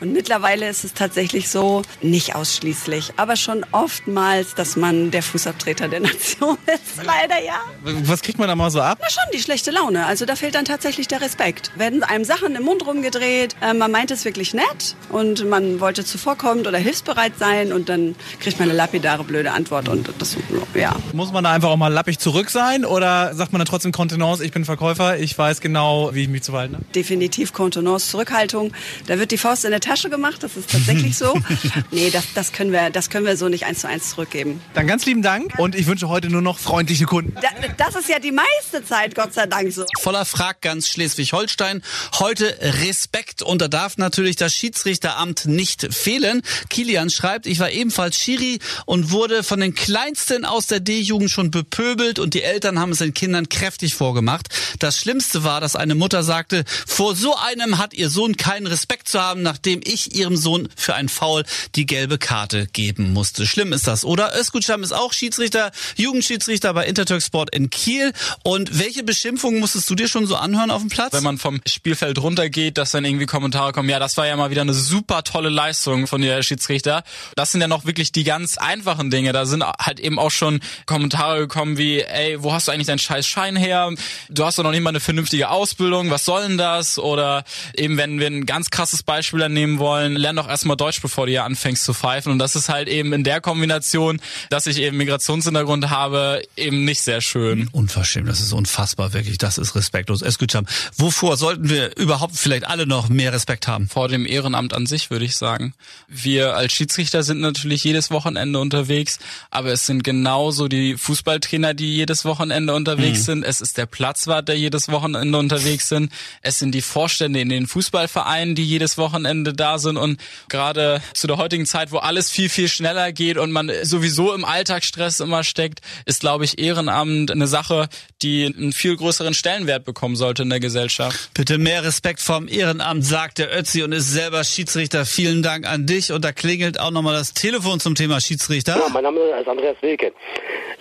[0.00, 5.88] Und mittlerweile ist es tatsächlich so, nicht ausschließlich, aber schon oftmals, dass man der Fußabtreter
[5.88, 7.04] der Nation ist.
[7.04, 7.60] Leider ja.
[7.82, 8.98] Was kriegt man da mal so ab?
[9.00, 10.06] Na schon, die schlechte Laune.
[10.06, 11.70] Also da fehlt dann tatsächlich der Respekt.
[11.76, 16.04] Werden einem Sachen im Mund rumgedreht, äh, man meint es wirklich nett und man wollte
[16.04, 20.36] zuvorkommend oder hilfsbereit sein und dann kriegt man eine lapidare, blöde Antwort und das,
[20.74, 20.96] ja.
[21.12, 24.44] Muss man da einfach auch mal lappig zurück sein oder sagt man dann trotzdem Kontenance,
[24.44, 26.84] ich bin Verkäufer, ich weiß genau, wie ich mich zu verhalten habe?
[26.94, 28.72] Definitiv Kontenance, Zurückhaltung.
[29.06, 31.34] Da wird die Faust in der Tasche gemacht, das ist tatsächlich so.
[31.90, 34.60] nee, das, das, können wir, das können wir so nicht eins zu eins zurückgeben.
[34.72, 37.34] Dann ganz lieben Dank und ich wünsche heute nur noch freundliche Kunden.
[37.34, 39.84] Da, das ist ja die meiste Zeit, Gott sei Dank so.
[39.98, 41.82] Voller Frag ganz Schleswig-Holstein.
[42.20, 46.42] Heute Respekt und da darf natürlich das Schiedsrichteramt nicht fehlen.
[46.68, 51.50] Kilian schreibt, ich war ebenfalls Schiri und wurde von den Kleinsten aus der D-Jugend schon
[51.50, 54.50] bepöbelt und die Eltern haben es den Kindern kräftig vorgemacht.
[54.78, 59.08] Das Schlimmste war, dass eine Mutter sagte, vor so einem hat ihr Sohn keinen Respekt
[59.08, 63.46] zu haben, nachdem ich ihrem Sohn für ein Foul die gelbe Karte geben musste.
[63.46, 64.38] Schlimm ist das, oder?
[64.38, 68.12] Özgutscham ist auch Schiedsrichter, Jugendschiedsrichter bei Interturk Sport in Kiel.
[68.42, 71.12] Und welche Beschimpfungen musstest du dir schon so anhören auf dem Platz?
[71.12, 74.50] Wenn man vom Spielfeld runtergeht, dass dann irgendwie Kommentare kommen, ja, das war ja mal
[74.50, 77.04] wieder eine super tolle Leistung von der Schiedsrichter.
[77.36, 79.32] Das sind ja noch wirklich die ganz einfachen Dinge.
[79.32, 82.98] Da sind halt eben auch schon Kommentare gekommen wie, ey, wo hast du eigentlich deinen
[82.98, 83.92] scheiß Schein her?
[84.28, 86.98] Du hast doch noch nicht mal eine vernünftige Ausbildung, was soll denn das?
[86.98, 91.26] Oder eben, wenn wir ein ganz krasses Beispiel nehmen wollen, lern doch erstmal Deutsch, bevor
[91.26, 92.32] du hier anfängst zu pfeifen.
[92.32, 97.00] Und das ist halt eben in der Kombination, dass ich eben Migrationshintergrund habe, eben nicht
[97.00, 97.68] sehr schön.
[97.72, 99.38] Unverschämt, das ist unfassbar, wirklich.
[99.38, 100.22] Das ist respektlos.
[100.22, 103.88] Eskutscham, wovor sollten wir überhaupt vielleicht alle noch mehr Respekt haben?
[103.88, 105.74] Vor dem Ehrenamt an sich, würde ich sagen.
[106.08, 109.18] Wir als Schiedsrichter sind natürlich jedes Wochenende unterwegs,
[109.50, 113.24] aber es sind genauso die Fußballtrainer, die jedes Wochenende unterwegs mhm.
[113.24, 113.44] sind.
[113.44, 116.12] Es ist der Platzwart, der jedes Wochenende unterwegs sind.
[116.42, 119.96] Es sind die Vorstände in den Fußballvereinen, die jedes Wochenende da sind.
[119.96, 124.34] Und gerade zu der heutigen Zeit, wo alles viel, viel schneller geht und man sowieso
[124.34, 127.88] im Alltagsstress immer steckt, ist, glaube ich, Ehrenamt eine Sache,
[128.22, 131.30] die einen viel größeren Stellenwert bekommen sollte in der Gesellschaft.
[131.34, 135.04] Bitte mehr Respekt vom Ehrenamt, sagt der Ötzi und ist selber Schiedsrichter.
[135.04, 136.12] Vielen Dank an dich.
[136.12, 138.78] Und da klingelt auch nochmal das Telefon zum Thema Schiedsrichter.
[138.78, 140.12] Ja, mein Name ist Andreas Wilke.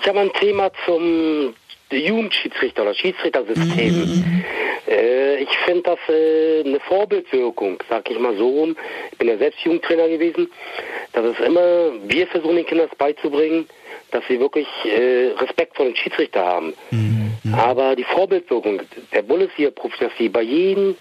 [0.01, 1.53] Ich habe ein Thema zum
[1.91, 3.93] Jugendschiedsrichter oder Schiedsrichtersystem.
[3.95, 4.43] Mhm.
[4.87, 8.75] Äh, ich finde das äh, eine Vorbildwirkung, sag ich mal so rum.
[9.11, 10.49] Ich bin ja selbst Jugendtrainer gewesen.
[11.13, 13.67] Das ist immer, wir versuchen den Kindern das beizubringen,
[14.11, 16.73] dass sie wirklich äh, Respekt vor den Schiedsrichter haben.
[16.91, 17.53] Mhm.
[17.53, 18.81] Aber die Vorbildwirkung
[19.13, 20.95] der Bundesliga-Profis, dass sie bei jedem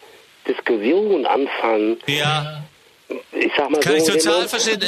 [0.46, 2.62] Diskussion anfangen, ja
[3.38, 4.81] ich sag mal Kann so, ich total verstehen.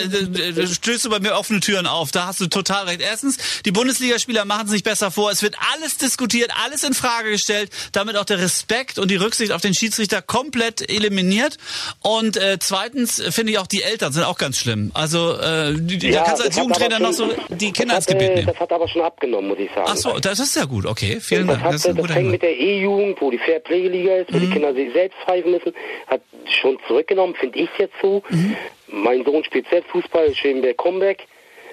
[0.54, 2.10] Du stößt du bei mir offene Türen auf.
[2.10, 3.00] Da hast du total recht.
[3.00, 5.30] Erstens, die Bundesligaspieler machen es nicht besser vor.
[5.30, 9.52] Es wird alles diskutiert, alles in Frage gestellt, damit auch der Respekt und die Rücksicht
[9.52, 11.58] auf den Schiedsrichter komplett eliminiert.
[12.02, 14.90] Und äh, zweitens finde ich auch die Eltern sind auch ganz schlimm.
[14.94, 18.46] Also äh, ja, da kannst du als Jugendtrainer noch so die Kinder ins Gebet nehmen.
[18.46, 19.86] Das hat aber schon abgenommen, muss ich sagen.
[19.88, 20.86] Ach so, das ist ja gut.
[20.86, 21.66] Okay, vielen das Dank.
[21.66, 24.40] Hat, das, das, das fängt mit der E-Jugend, wo die Fairplay-Liga ist, wo mhm.
[24.40, 25.72] die Kinder sich selbst pfeifen müssen,
[26.06, 26.20] hat
[26.60, 28.22] schon zurückgenommen, finde ich jetzt so.
[28.28, 28.39] Mhm.
[28.88, 31.26] Mein Sohn spielt selbst Fußball, Schönberg Comeback.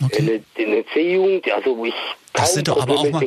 [0.04, 0.20] Okay.
[0.20, 1.96] In, der, in der C-Jugend, also ich
[2.34, 3.26] das sind doch aber auch mal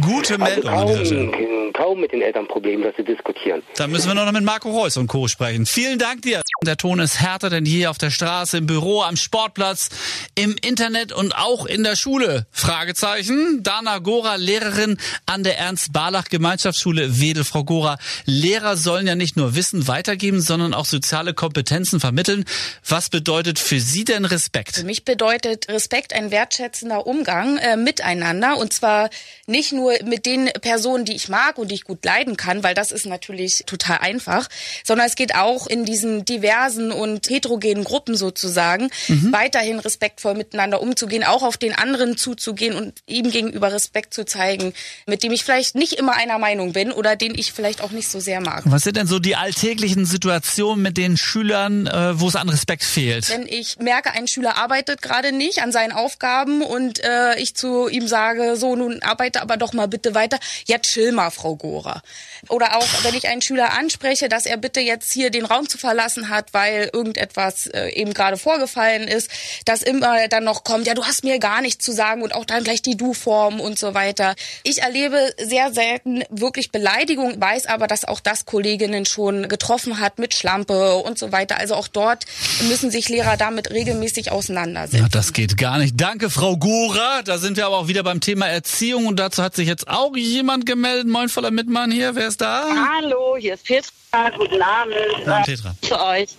[0.00, 0.68] gute Meldungen.
[0.68, 3.62] Also kaum, kaum mit den Eltern Probleme, dass sie diskutieren.
[3.76, 5.28] Da müssen wir noch mit Marco Reus und Co.
[5.28, 5.66] sprechen.
[5.66, 6.42] Vielen Dank dir.
[6.66, 9.88] Der Ton ist härter denn je auf der Straße, im Büro, am Sportplatz,
[10.34, 12.46] im Internet und auch in der Schule.
[12.50, 13.62] Fragezeichen.
[13.62, 17.44] Dana Gora, Lehrerin an der Ernst-Barlach-Gemeinschaftsschule Wedel.
[17.44, 22.44] Frau Gora, Lehrer sollen ja nicht nur Wissen weitergeben, sondern auch soziale Kompetenzen vermitteln.
[22.86, 24.76] Was bedeutet für Sie denn Respekt?
[24.76, 29.10] Für mich bedeutet Respekt ein wertschätzender Umgang äh, miteinander und zwar
[29.46, 32.74] nicht nur mit den Personen, die ich mag und die ich gut leiden kann, weil
[32.74, 34.48] das ist natürlich total einfach,
[34.84, 39.32] sondern es geht auch in diesen diversen und heterogenen Gruppen sozusagen, mhm.
[39.32, 44.72] weiterhin respektvoll miteinander umzugehen, auch auf den anderen zuzugehen und ihm gegenüber Respekt zu zeigen,
[45.06, 48.08] mit dem ich vielleicht nicht immer einer Meinung bin oder den ich vielleicht auch nicht
[48.08, 48.62] so sehr mag.
[48.66, 52.84] Was sind denn so die alltäglichen Situationen mit den Schülern, äh, wo es an Respekt
[52.84, 53.28] fehlt?
[53.28, 57.88] Wenn ich merke, ein Schüler arbeitet gerade nicht an seinen Aufgaben und äh, ich zu
[57.88, 60.38] ihm sage, sage, so, nun arbeite aber doch mal bitte weiter.
[60.66, 62.02] Ja, chill mal, Frau Gora.
[62.48, 65.78] Oder auch, wenn ich einen Schüler anspreche, dass er bitte jetzt hier den Raum zu
[65.78, 69.30] verlassen hat, weil irgendetwas äh, eben gerade vorgefallen ist,
[69.64, 72.44] dass immer dann noch kommt, ja, du hast mir gar nichts zu sagen und auch
[72.44, 74.34] dann gleich die Du-Form und so weiter.
[74.62, 80.18] Ich erlebe sehr selten wirklich Beleidigung, weiß aber, dass auch das Kolleginnen schon getroffen hat
[80.18, 81.58] mit Schlampe und so weiter.
[81.58, 82.24] Also auch dort
[82.68, 85.02] müssen sich Lehrer damit regelmäßig auseinandersetzen.
[85.02, 86.00] Ja, das geht gar nicht.
[86.00, 87.22] Danke, Frau Gora.
[87.22, 90.16] Da sind wir aber auch wieder beim Thema Erziehung und dazu hat sich jetzt auch
[90.16, 91.06] jemand gemeldet.
[91.06, 92.14] Moin voller Mitmann hier.
[92.14, 92.64] Wer ist da?
[92.96, 93.90] Hallo, hier ist Petra.
[94.36, 94.94] Guten Abend
[95.26, 95.74] Abend, äh, Petra.
[95.82, 96.30] zu euch.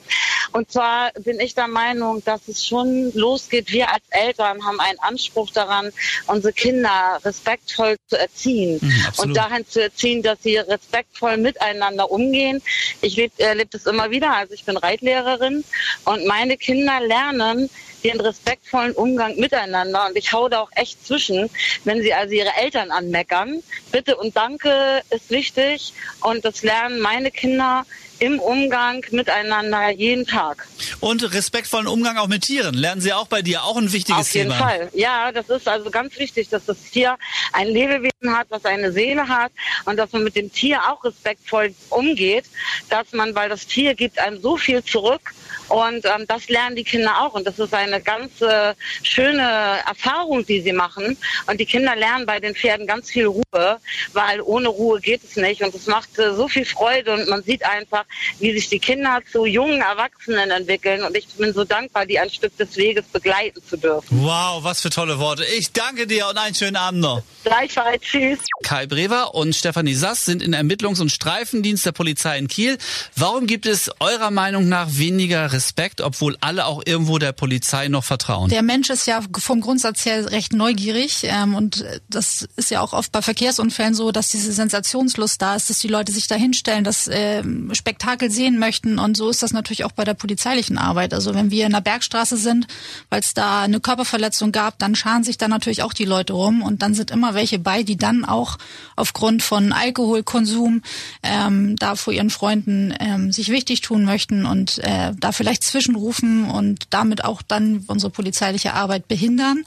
[0.51, 3.71] Und zwar bin ich der Meinung, dass es schon losgeht.
[3.71, 5.91] Wir als Eltern haben einen Anspruch daran,
[6.27, 12.61] unsere Kinder respektvoll zu erziehen Mhm, und dahin zu erziehen, dass sie respektvoll miteinander umgehen.
[13.01, 14.33] Ich erlebe das immer wieder.
[14.33, 15.63] Also ich bin Reitlehrerin
[16.05, 17.69] und meine Kinder lernen
[18.03, 20.07] den respektvollen Umgang miteinander.
[20.07, 21.49] Und ich hau da auch echt zwischen,
[21.83, 23.61] wenn sie also ihre Eltern anmeckern.
[23.91, 25.93] Bitte und Danke ist wichtig.
[26.21, 27.85] Und das lernen meine Kinder
[28.21, 30.67] im Umgang miteinander jeden Tag.
[30.99, 32.75] Und respektvollen Umgang auch mit Tieren.
[32.75, 34.63] Lernen Sie auch bei dir auch ein wichtiges Auf jeden Thema.
[34.63, 34.89] Fall.
[34.93, 37.17] Ja, das ist also ganz wichtig, dass das Tier
[37.51, 39.51] ein Lebewesen hat, das eine Seele hat
[39.85, 42.45] und dass man mit dem Tier auch respektvoll umgeht,
[42.89, 45.33] dass man, weil das Tier gibt einem so viel zurück
[45.69, 50.45] und ähm, das lernen die Kinder auch und das ist eine ganz äh, schöne Erfahrung,
[50.45, 53.79] die sie machen und die Kinder lernen bei den Pferden ganz viel Ruhe,
[54.13, 57.41] weil ohne Ruhe geht es nicht und es macht äh, so viel Freude und man
[57.43, 58.03] sieht einfach,
[58.39, 62.29] wie sich die Kinder zu jungen Erwachsenen entwickeln und ich bin so dankbar, die ein
[62.29, 64.23] Stück des Weges begleiten zu dürfen.
[64.23, 65.45] Wow, was für tolle Worte.
[65.57, 67.23] Ich danke dir und einen schönen Abend noch.
[67.43, 68.39] Gleichfalls, tschüss.
[68.63, 72.77] Kai Brewer und Stefanie Sass sind in Ermittlungs- und Streifendienst der Polizei in Kiel.
[73.15, 78.03] Warum gibt es eurer Meinung nach weniger Respekt, obwohl alle auch irgendwo der Polizei noch
[78.03, 78.49] vertrauen?
[78.49, 82.93] Der Mensch ist ja vom Grundsatz her recht neugierig ähm, und das ist ja auch
[82.93, 86.83] oft bei Verkehrsunfällen so, dass diese Sensationslust da ist, dass die Leute sich da hinstellen,
[86.83, 91.13] das ähm, Spektakel sehen möchten und so ist das natürlich auch bei der polizeilichen Arbeit.
[91.13, 92.67] Also wenn wir in der Bergstraße sind,
[93.09, 96.61] weil es da eine Körperverletzung gab, dann scharen sich da natürlich auch die Leute rum
[96.61, 98.57] und dann sind immer welche bei, die dann auch
[98.95, 100.81] aufgrund von Alkoholkonsum
[101.23, 106.49] ähm, da vor ihren Freunden ähm, sich wichtig tun möchten und äh, da vielleicht zwischenrufen
[106.49, 109.63] und damit auch dann unsere polizeiliche Arbeit behindern.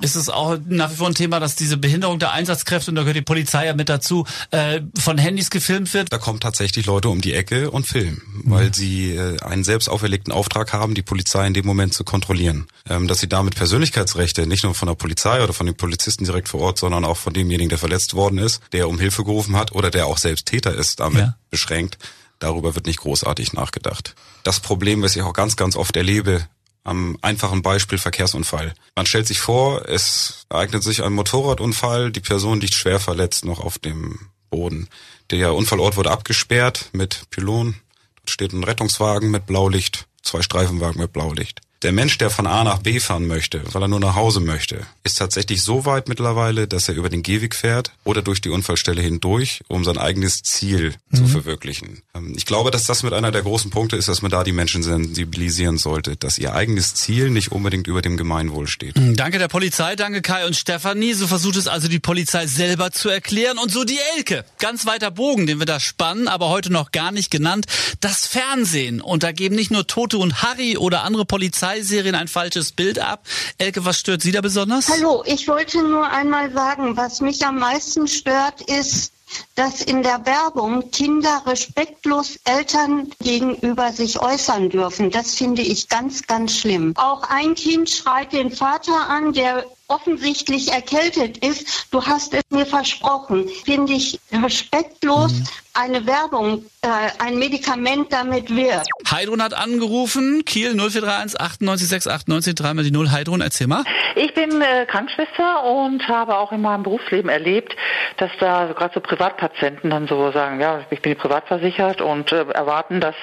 [0.00, 3.02] Ist es auch nach wie vor ein Thema, dass diese Behinderung der Einsatzkräfte, und da
[3.02, 6.12] gehört die Polizei ja mit dazu, äh, von Handys gefilmt wird?
[6.12, 10.32] Da kommen tatsächlich Leute um die Ecke und filmen, weil sie äh, einen selbst auferlegten
[10.32, 12.66] Auftrag haben, die Polizei in dem Moment zu kontrollieren.
[12.88, 16.48] Ähm, dass sie damit Persönlichkeitsrechte nicht nur von der Polizei oder von den Polizisten direkt
[16.48, 19.72] vor Ort, sondern auch von demjenigen, der verletzt worden ist, der um Hilfe gerufen hat
[19.72, 21.98] oder der auch selbst Täter ist, damit beschränkt.
[22.38, 24.14] Darüber wird nicht großartig nachgedacht.
[24.42, 26.46] Das Problem, was ich auch ganz, ganz oft erlebe,
[26.84, 28.74] am einfachen Beispiel Verkehrsunfall.
[28.94, 33.60] Man stellt sich vor, es ereignet sich ein Motorradunfall, die Person liegt schwer verletzt noch
[33.60, 34.18] auf dem
[34.50, 34.88] Boden.
[35.30, 37.76] Der Unfallort wurde abgesperrt mit Pylon.
[38.16, 41.60] Dort steht ein Rettungswagen mit Blaulicht, zwei Streifenwagen mit Blaulicht.
[41.82, 44.86] Der Mensch, der von A nach B fahren möchte, weil er nur nach Hause möchte,
[45.04, 49.02] ist tatsächlich so weit mittlerweile, dass er über den Gehweg fährt oder durch die Unfallstelle
[49.02, 52.02] hindurch, um sein eigenes Ziel zu verwirklichen.
[52.14, 54.52] Ähm, Ich glaube, dass das mit einer der großen Punkte ist, dass man da die
[54.52, 58.94] Menschen sensibilisieren sollte, dass ihr eigenes Ziel nicht unbedingt über dem Gemeinwohl steht.
[58.96, 61.12] Danke der Polizei, danke Kai und Stefanie.
[61.12, 63.58] So versucht es also die Polizei selber zu erklären.
[63.58, 64.44] Und so die Elke.
[64.58, 67.66] Ganz weiter Bogen, den wir da spannen, aber heute noch gar nicht genannt.
[68.00, 69.00] Das Fernsehen.
[69.00, 71.24] Und da geben nicht nur Toto und Harry oder andere
[71.66, 73.26] Polizeiserien ein falsches Bild ab.
[73.58, 74.88] Elke, was stört Sie da besonders?
[74.88, 79.12] Hallo, ich wollte nur einmal sagen, was mich am meisten stört, ist,
[79.56, 85.10] dass in der Werbung Kinder respektlos Eltern gegenüber sich äußern dürfen.
[85.10, 86.92] Das finde ich ganz, ganz schlimm.
[86.96, 91.88] Auch ein Kind schreit den Vater an, der offensichtlich erkältet ist.
[91.90, 93.48] Du hast es mir versprochen.
[93.64, 95.32] Finde ich respektlos,
[95.76, 98.88] eine Werbung, äh, ein Medikament damit wirkt.
[99.10, 100.44] Heidrun hat angerufen.
[100.44, 103.10] Kiel 0431 98 698 dreimal die Null.
[103.10, 103.84] Heidrun, erzähl mal.
[104.14, 107.76] Ich bin äh, Krankenschwester und habe auch in meinem Berufsleben erlebt,
[108.16, 112.46] dass da gerade so Privatpatienten dann so sagen, ja, ich bin privat versichert und äh,
[112.52, 113.14] erwarten, dass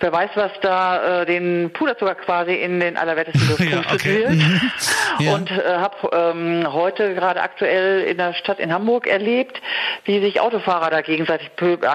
[0.00, 4.32] wer weiß, was da äh, den Puderzucker quasi in den allerwertesten gepustet wird.
[5.20, 5.34] Ja.
[5.34, 9.60] Und äh, habe ähm, heute gerade aktuell in der Stadt in Hamburg erlebt,
[10.04, 11.50] wie sich Autofahrer da gegenseitig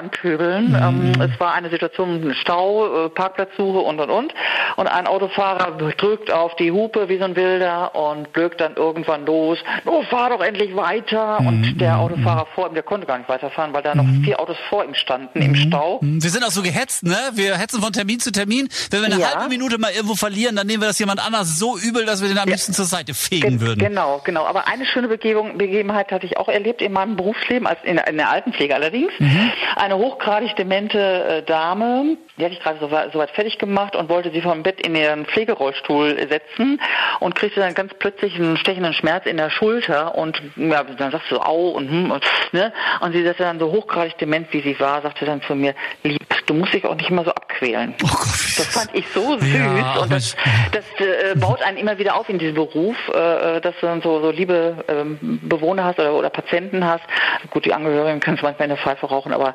[0.10, 0.76] pö- anpöbeln.
[0.82, 4.34] Ähm, es war eine Situation, ein Stau, äh, Parkplatzsuche und und und.
[4.76, 9.26] Und ein Autofahrer drückt auf die Hupe wie so ein Wilder und blökt dann irgendwann
[9.26, 9.60] los.
[9.86, 11.40] Oh, fahr doch endlich weiter.
[11.40, 14.58] Und der Autofahrer vor ihm, der konnte gar nicht weiterfahren, weil da noch vier Autos
[14.70, 16.00] vor ihm standen im Stau.
[16.02, 17.18] Wir sind auch so gehetzt, ne?
[17.34, 18.68] Wir hetzen von Termin zu Termin.
[18.92, 19.36] Wenn wir eine Ja.
[19.36, 22.30] halbe Minute mal irgendwo verlieren, dann nehmen wir das jemand anders so übel, dass wir
[22.30, 23.80] den am liebsten zur Seite fegen Gen- würden.
[23.80, 24.46] Genau, genau.
[24.46, 28.30] Aber eine schöne Begebenheit hatte ich auch erlebt in meinem Berufsleben, als in, in der
[28.30, 29.12] Altenpflege allerdings.
[29.20, 29.52] Mhm.
[29.76, 34.10] Eine hochgradig demente äh, Dame, die hatte ich gerade so, weit- so fertig gemacht und
[34.10, 36.80] wollte sie vom Bett in ihren Pflegerollstuhl setzen
[37.20, 41.32] und kriegte dann ganz plötzlich einen stechenden Schmerz in der Schulter und ja, dann sagst
[41.32, 44.80] du au und hm und ne und sie sagte dann so hochgradig dement wie sie
[44.80, 47.96] war, sagte dann zu mir, lieb, du musst dich auch nicht immer so abquälen quälen.
[48.00, 50.36] das fand ich so süß Ja, und das,
[50.72, 54.22] das äh, baut einen immer wieder auf in diesem Beruf, äh, dass du dann so,
[54.22, 57.04] so liebe ähm, Bewohner hast oder, oder Patienten hast.
[57.52, 59.54] Gut, die Angehörigen können es manchmal in der Pfeife rauchen, aber äh,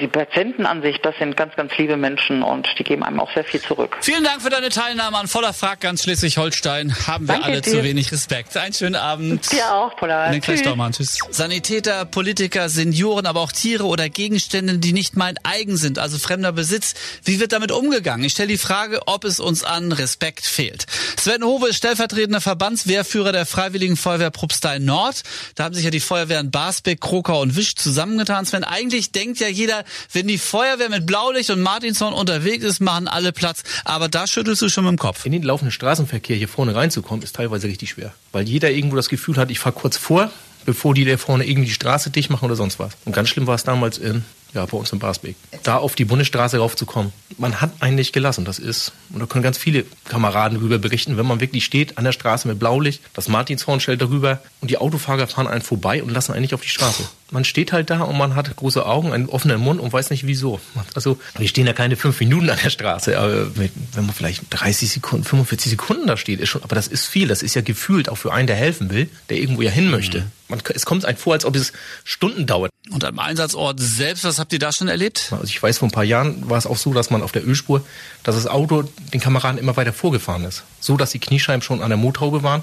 [0.00, 3.32] die Patienten an sich, das sind ganz, ganz liebe Menschen und die geben einem auch
[3.34, 3.96] sehr viel zurück.
[4.00, 6.94] Vielen Dank für deine Teilnahme an voller Frag ganz Schleswig-Holstein.
[7.06, 7.70] Haben wir Danke alle dir.
[7.70, 8.56] zu wenig Respekt.
[8.56, 9.50] Einen schönen Abend.
[9.50, 11.18] Dir auch, gleich Tschüss.
[11.18, 11.18] Tschüss.
[11.30, 16.52] Sanitäter, Politiker, Senioren, aber auch Tiere oder Gegenstände, die nicht mein eigen sind, also fremder
[16.52, 16.94] Besitz.
[17.24, 18.24] Wie wird damit umgegangen?
[18.24, 20.86] Ich stelle die Frage, ob es uns an Respekt fehlt.
[21.18, 25.22] Sven Hove ist stellvertretender Verbandswehrführer der Freiwilligen Feuerwehr Probstein Nord.
[25.54, 28.46] Da haben sich ja die Feuerwehren Basbeck, Krokau und Wisch zusammengetan.
[28.46, 33.08] Sven, eigentlich denkt ja jeder, wenn die Feuerwehr mit Blaulicht und Martinshorn unterwegs ist, machen
[33.08, 33.62] alle Platz.
[33.84, 35.24] Aber da schüttelst du schon mit dem Kopf.
[35.24, 38.12] In den laufenden Straßenverkehr hier vorne reinzukommen, ist teilweise richtig schwer.
[38.32, 40.30] Weil jeder irgendwo das Gefühl hat, ich fahre kurz vor,
[40.64, 42.92] bevor die da vorne irgendwie die Straße dicht machen oder sonst was.
[43.04, 45.36] Und ganz schlimm war es damals in, ja, bei uns in Barsbeek.
[45.62, 47.12] Da auf die Bundesstraße raufzukommen.
[47.38, 48.44] Man hat einen nicht gelassen.
[48.44, 52.04] Das ist, und da können ganz viele Kameraden darüber berichten, wenn man wirklich steht an
[52.04, 56.10] der Straße mit Blaulicht, das Martinshorn stellt darüber und die Autofahrer fahren einen vorbei und
[56.10, 57.04] lassen einen nicht auf die Straße.
[57.30, 60.26] Man steht halt da und man hat große Augen, einen offenen Mund und weiß nicht
[60.26, 60.60] wieso.
[60.94, 64.90] Also, wir stehen ja keine fünf Minuten an der Straße, aber wenn man vielleicht 30
[64.90, 67.26] Sekunden, 45 Sekunden da steht, ist schon, aber das ist viel.
[67.26, 70.26] Das ist ja gefühlt auch für einen, der helfen will, der irgendwo ja hin möchte.
[70.48, 71.72] Man, es kommt einem vor, als ob es
[72.04, 72.70] Stunden dauert.
[72.90, 75.28] Und am Einsatzort selbst, was habt ihr da schon erlebt?
[75.32, 77.46] Also ich weiß, vor ein paar Jahren war es auch so, dass man auf der
[77.46, 77.84] Ölspur,
[78.22, 80.64] dass das Auto den Kameraden immer weiter vorgefahren ist.
[80.80, 82.62] So, dass die Kniescheiben schon an der Motorhaube waren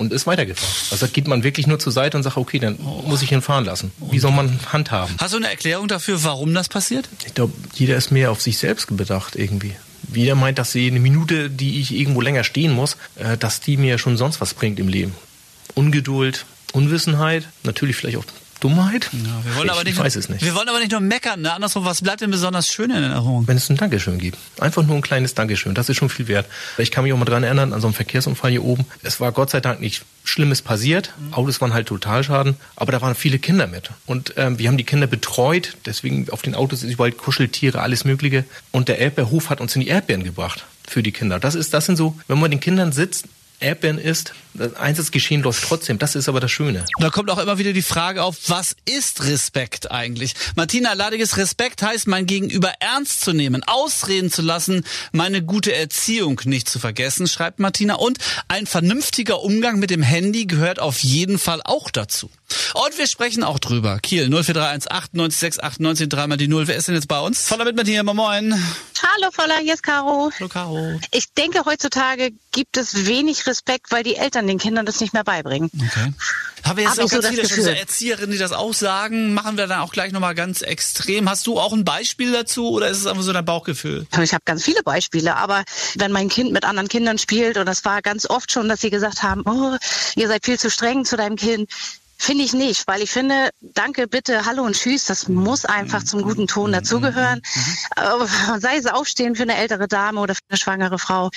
[0.00, 0.74] und ist weitergefahren.
[0.90, 3.42] Also da geht man wirklich nur zur Seite und sagt, okay, dann muss ich ihn
[3.42, 3.92] fahren lassen.
[4.10, 5.14] Wie soll man handhaben?
[5.18, 7.08] Hast du eine Erklärung dafür, warum das passiert?
[7.26, 9.74] Ich glaube, jeder ist mehr auf sich selbst bedacht irgendwie.
[10.12, 13.76] Jeder meint, dass sie eine Minute, die ich irgendwo länger stehen muss, äh, dass die
[13.76, 15.14] mir schon sonst was bringt im Leben.
[15.74, 18.24] Ungeduld, Unwissenheit, natürlich vielleicht auch
[18.60, 19.10] Dummheit.
[19.12, 20.44] Ja, wir wollen ich aber nicht, weiß es nicht.
[20.44, 21.40] Wir wollen aber nicht nur meckern.
[21.40, 21.52] Ne?
[21.52, 23.48] Andersrum, was bleibt denn besonders schön in Erinnerung?
[23.48, 24.38] Wenn es ein Dankeschön gibt.
[24.60, 25.74] Einfach nur ein kleines Dankeschön.
[25.74, 26.46] Das ist schon viel wert.
[26.78, 28.86] Ich kann mich auch mal dran erinnern, an so einem Verkehrsunfall hier oben.
[29.02, 31.12] Es war Gott sei Dank nicht Schlimmes passiert.
[31.32, 32.56] Autos waren halt Totalschaden.
[32.76, 33.90] Aber da waren viele Kinder mit.
[34.06, 35.76] Und ähm, wir haben die Kinder betreut.
[35.86, 38.44] Deswegen auf den Autos ist überall Kuscheltiere, alles Mögliche.
[38.70, 40.66] Und der Erdbeerhof hat uns in die Erdbeeren gebracht.
[40.86, 41.38] Für die Kinder.
[41.38, 43.26] Das ist, das sind so, wenn man den Kindern sitzt,
[43.60, 45.98] Erdbeeren isst, das Einsatzgeschehen läuft trotzdem.
[45.98, 46.84] Das ist aber das Schöne.
[46.98, 50.34] Da kommt auch immer wieder die Frage auf, was ist Respekt eigentlich?
[50.56, 56.40] Martina Ladiges, Respekt heißt, mein Gegenüber ernst zu nehmen, ausreden zu lassen, meine gute Erziehung
[56.44, 57.94] nicht zu vergessen, schreibt Martina.
[57.94, 58.18] Und
[58.48, 62.30] ein vernünftiger Umgang mit dem Handy gehört auf jeden Fall auch dazu.
[62.74, 64.00] Und wir sprechen auch drüber.
[64.00, 66.66] Kiel 0431 98 98 dreimal die Null.
[66.66, 67.46] Wer ist denn jetzt bei uns?
[67.46, 68.52] Voller mit Martina, moin.
[69.02, 70.30] Hallo Voller, hier ist Caro.
[70.38, 71.00] Hallo Caro.
[71.12, 73.49] Ich denke, heutzutage gibt es wenig Respekt,
[73.90, 75.70] weil die Eltern den Kindern das nicht mehr beibringen.
[75.74, 76.12] Okay.
[76.64, 77.64] Haben wir jetzt Hab auch so ganz das viele Gefühl.
[77.64, 79.32] so Erzieherinnen, die das auch sagen.
[79.34, 81.28] Machen wir dann auch gleich nochmal ganz extrem.
[81.28, 84.06] Hast du auch ein Beispiel dazu oder ist es einfach so dein Bauchgefühl?
[84.22, 85.64] Ich habe ganz viele Beispiele, aber
[85.96, 88.90] wenn mein Kind mit anderen Kindern spielt, und das war ganz oft schon, dass sie
[88.90, 89.76] gesagt haben, oh,
[90.16, 91.70] ihr seid viel zu streng zu deinem Kind.
[92.22, 96.20] Finde ich nicht, weil ich finde, danke, bitte, hallo und tschüss, das muss einfach zum
[96.20, 97.40] guten Ton dazugehören.
[97.96, 98.28] Aber
[98.60, 101.30] Sei es aufstehen für eine ältere Dame oder für eine schwangere Frau.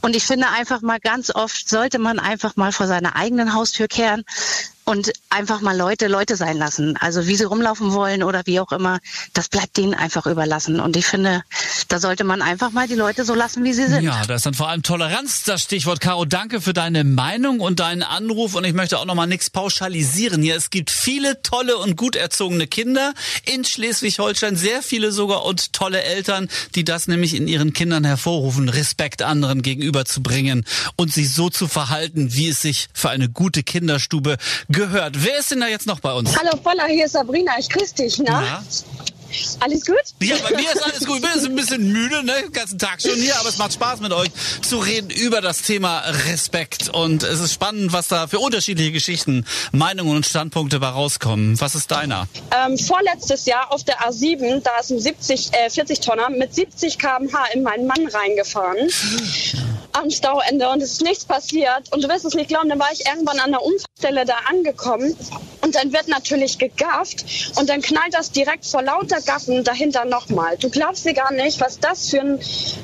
[0.00, 3.86] Und ich finde einfach mal ganz oft sollte man einfach mal vor seiner eigenen Haustür
[3.86, 4.24] kehren
[4.90, 6.96] und einfach mal Leute Leute sein lassen.
[6.96, 8.98] Also wie sie rumlaufen wollen oder wie auch immer,
[9.34, 10.80] das bleibt denen einfach überlassen.
[10.80, 11.44] Und ich finde,
[11.86, 14.02] da sollte man einfach mal die Leute so lassen, wie sie sind.
[14.02, 16.00] Ja, da ist dann vor allem Toleranz das Stichwort.
[16.00, 18.56] Caro, danke für deine Meinung und deinen Anruf.
[18.56, 20.56] Und ich möchte auch nochmal nichts pauschalisieren hier.
[20.56, 26.02] Es gibt viele tolle und gut erzogene Kinder in Schleswig-Holstein, sehr viele sogar und tolle
[26.02, 30.64] Eltern, die das nämlich in ihren Kindern hervorrufen, Respekt anderen gegenüberzubringen
[30.96, 34.36] und sich so zu verhalten, wie es sich für eine gute Kinderstube
[34.68, 34.79] gehört.
[34.88, 36.36] Wer ist denn da jetzt noch bei uns?
[36.38, 38.30] Hallo Voller, hier ist Sabrina, ich grüße dich, ne?
[38.30, 38.62] Ja.
[39.60, 39.96] Alles gut?
[40.20, 41.16] Ja, bei mir ist alles gut.
[41.16, 42.32] Ich bin jetzt ein bisschen müde, ne?
[42.42, 44.30] Den ganzen Tag schon hier, aber es macht Spaß mit euch
[44.62, 46.88] zu reden über das Thema Respekt.
[46.88, 51.60] Und es ist spannend, was da für unterschiedliche Geschichten, Meinungen und Standpunkte bei rauskommen.
[51.60, 52.26] Was ist deiner?
[52.64, 56.98] Ähm, vorletztes Jahr auf der A7, da ist ein 70, äh, 40 Tonner mit 70
[56.98, 58.88] km/h in meinen Mann reingefahren.
[59.92, 61.92] Am Stauende und es ist nichts passiert.
[61.92, 65.16] Und du wirst es nicht glauben, dann war ich irgendwann an der Unfallstelle da angekommen
[65.62, 67.24] und dann wird natürlich gegafft
[67.56, 70.56] und dann knallt das direkt vor lauter Gaffen dahinter nochmal.
[70.58, 72.40] Du glaubst dir gar nicht, was das für ein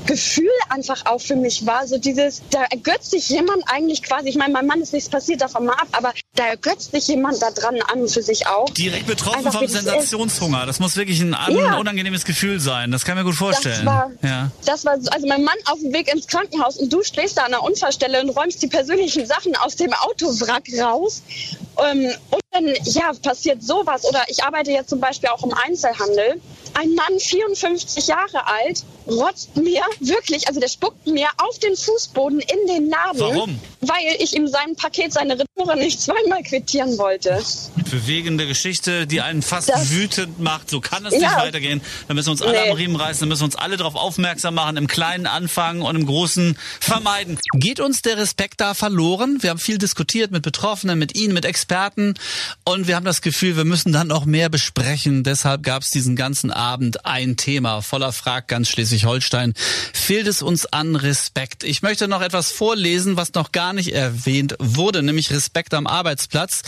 [0.06, 1.86] Gefühl einfach auch für mich war.
[1.86, 5.40] So dieses, da ergötzt sich jemand eigentlich quasi, ich meine, mein Mann ist nichts passiert,
[5.40, 8.68] davon mal ab, aber da ergötzt sich jemand da dran an und für sich auch.
[8.70, 9.66] Direkt betroffen Einfach vom.
[9.68, 10.66] Sensationshunger.
[10.66, 11.76] Das muss wirklich ein Ja.
[11.76, 12.90] unangenehmes Gefühl sein.
[12.90, 13.84] Das kann ich mir gut vorstellen.
[13.84, 14.50] Das war, ja.
[14.64, 17.42] das war so, also mein Mann auf dem Weg ins Krankenhaus und du stehst da
[17.42, 21.22] an der Unfallstelle und räumst die persönlichen Sachen aus dem Autowrack raus.
[21.90, 22.40] Ähm, und
[22.84, 24.04] ja, passiert sowas.
[24.04, 26.40] Oder ich arbeite jetzt zum Beispiel auch im Einzelhandel.
[26.74, 32.40] Ein Mann, 54 Jahre alt, rotzt mir wirklich, also der spuckt mir auf den Fußboden
[32.40, 33.18] in den Laden.
[33.20, 33.60] Warum?
[33.80, 37.40] Weil ich ihm sein Paket, seine Retoure nicht zweimal quittieren wollte.
[37.90, 40.68] Bewegende Geschichte, die einen fast Das- wütend macht.
[40.68, 41.20] So kann es Ja.
[41.20, 41.80] nicht weitergehen.
[42.08, 42.70] Da müssen wir uns alle Nee.
[42.70, 45.96] am Riemen reißen, da müssen wir uns alle darauf aufmerksam machen, im Kleinen anfangen und
[45.96, 47.38] im Großen vermeiden.
[47.54, 49.38] Geht uns der Respekt da verloren?
[49.40, 52.14] Wir haben viel diskutiert mit Betroffenen, mit Ihnen, mit Experten
[52.64, 55.22] und wir haben das Gefühl, wir müssen dann noch mehr besprechen.
[55.24, 59.54] Deshalb gab es diesen ganzen Abend ein Thema voller Frag ganz Schleswig-Holstein.
[59.92, 61.64] Fehlt es uns an Respekt?
[61.64, 66.62] Ich möchte noch etwas vorlesen, was noch gar nicht erwähnt wurde, nämlich Respekt am Arbeitsplatz.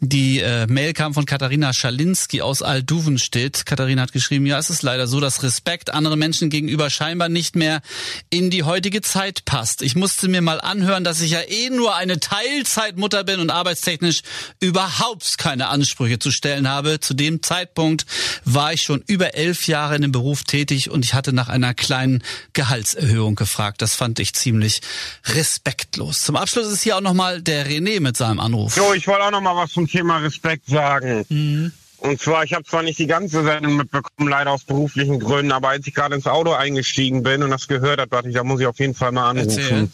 [0.00, 3.66] Die äh, Mail kam von Katharina Schalinski aus Alduvenstedt.
[3.66, 7.56] Katharina hat geschrieben, ja, es ist leider so, dass Respekt anderen Menschen gegenüber scheinbar nicht
[7.56, 7.82] mehr
[8.30, 9.82] in die heutige Zeit passt.
[9.82, 14.22] Ich musste mir mal anhören, dass ich ja eh nur eine Teilzeitmutter bin und arbeitstechnisch
[14.60, 17.00] überhaupt keine Ansprüche zu stellen habe.
[17.00, 18.06] Zu dem Zeitpunkt
[18.44, 21.74] war ich schon über elf Jahre in dem Beruf tätig und ich hatte nach einer
[21.74, 23.82] kleinen Gehaltserhöhung gefragt.
[23.82, 24.80] Das fand ich ziemlich
[25.26, 26.22] respektlos.
[26.22, 28.76] Zum Abschluss ist hier auch nochmal der René mit seinem Anruf.
[28.76, 31.24] Jo, ich wollte auch noch mal was zum Thema Respekt sagen.
[31.28, 31.72] Mhm.
[31.98, 35.68] Und zwar, ich habe zwar nicht die ganze Sendung mitbekommen, leider aus beruflichen Gründen, aber
[35.68, 38.60] als ich gerade ins Auto eingestiegen bin und das gehört habe, dachte ich, da muss
[38.60, 39.50] ich auf jeden Fall mal anrufen.
[39.50, 39.88] Erzähl.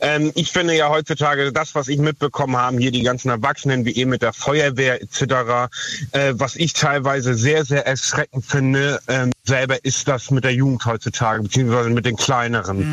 [0.00, 3.94] Ähm, ich finde ja heutzutage das, was ich mitbekommen habe, hier die ganzen Erwachsenen, wie
[3.96, 5.70] eben mit der Feuerwehr etc.,
[6.12, 10.84] äh, was ich teilweise sehr, sehr erschreckend finde, ähm, selber ist das mit der Jugend
[10.86, 12.86] heutzutage, beziehungsweise mit den Kleineren.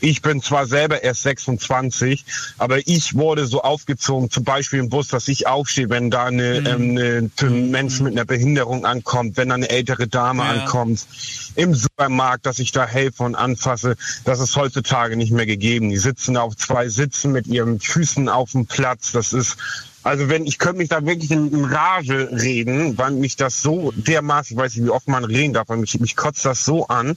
[0.00, 2.24] Ich bin zwar selber erst 26,
[2.58, 6.66] aber ich wurde so aufgezogen, zum Beispiel im Bus, dass ich aufstehe, wenn da eine,
[6.66, 10.48] ähm, eine, ein Mensch mit einer Behinderung ankommt, wenn da eine ältere Dame Ja.
[10.50, 11.06] ankommt,
[11.54, 13.96] im Supermarkt, dass ich da helfe und anfasse.
[14.24, 15.90] Das ist heutzutage nicht mehr gegeben.
[15.90, 19.12] Die sitzen auf zwei Sitzen mit ihren Füßen auf dem Platz.
[19.12, 19.56] Das ist
[20.02, 23.92] also wenn ich könnte mich da wirklich in, in Rage reden, weil mich das so
[23.96, 26.86] dermaßen, ich weiß nicht, wie oft man reden darf, aber mich, mich kotzt das so
[26.88, 27.16] an.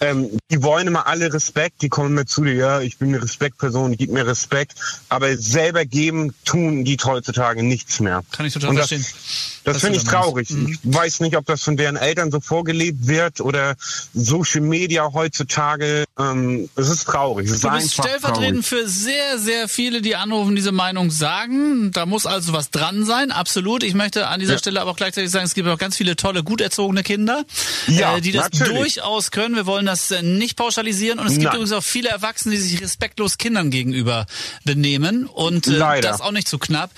[0.00, 3.22] Ähm, die wollen immer alle Respekt, die kommen mir zu dir, ja, ich bin eine
[3.22, 4.74] Respektperson, gib mir Respekt,
[5.08, 8.22] aber selber geben, tun die heutzutage nichts mehr.
[8.32, 9.02] Kann ich total Und verstehen.
[9.02, 10.48] Das Was finde ich traurig.
[10.50, 13.74] Ich weiß nicht, ob das von deren Eltern so vorgelebt wird oder
[14.12, 16.04] Social Media heutzutage.
[16.18, 17.46] Ähm, es ist traurig.
[17.48, 18.84] Es ist Du bist einfach stellvertretend traurig.
[18.84, 21.90] für sehr, sehr viele, die anrufen, diese Meinung sagen.
[21.92, 23.82] Da muss also was dran sein, absolut.
[23.82, 24.58] Ich möchte an dieser Ja.
[24.58, 27.44] Stelle aber auch gleichzeitig sagen, es gibt auch ganz viele tolle, gut erzogene Kinder,
[27.86, 28.94] Ja, äh, die das natürlich.
[28.94, 29.54] durchaus können.
[29.56, 31.18] Wir wollen das äh, nicht pauschalisieren.
[31.18, 31.54] Und es gibt Nein.
[31.54, 34.26] übrigens auch viele Erwachsene, die sich respektlos Kindern gegenüber
[34.64, 35.26] benehmen.
[35.26, 36.90] Und äh, das auch nicht zu knapp.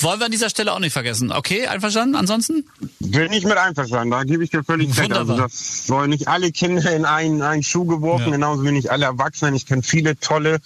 [0.00, 1.32] Wollen wir an dieser Stelle auch nicht vergessen.
[1.32, 2.16] Okay, einverstanden?
[2.16, 2.64] Ansonsten?
[3.00, 5.12] Bin ich mit einverstanden, da gebe ich dir völlig recht.
[5.12, 9.04] Also das sollen nicht alle Kinder in einen, einen Schuh geworfen, genauso wie nicht alle
[9.06, 9.54] Erwachsenen.
[9.54, 10.58] Ich kenne viele tolle,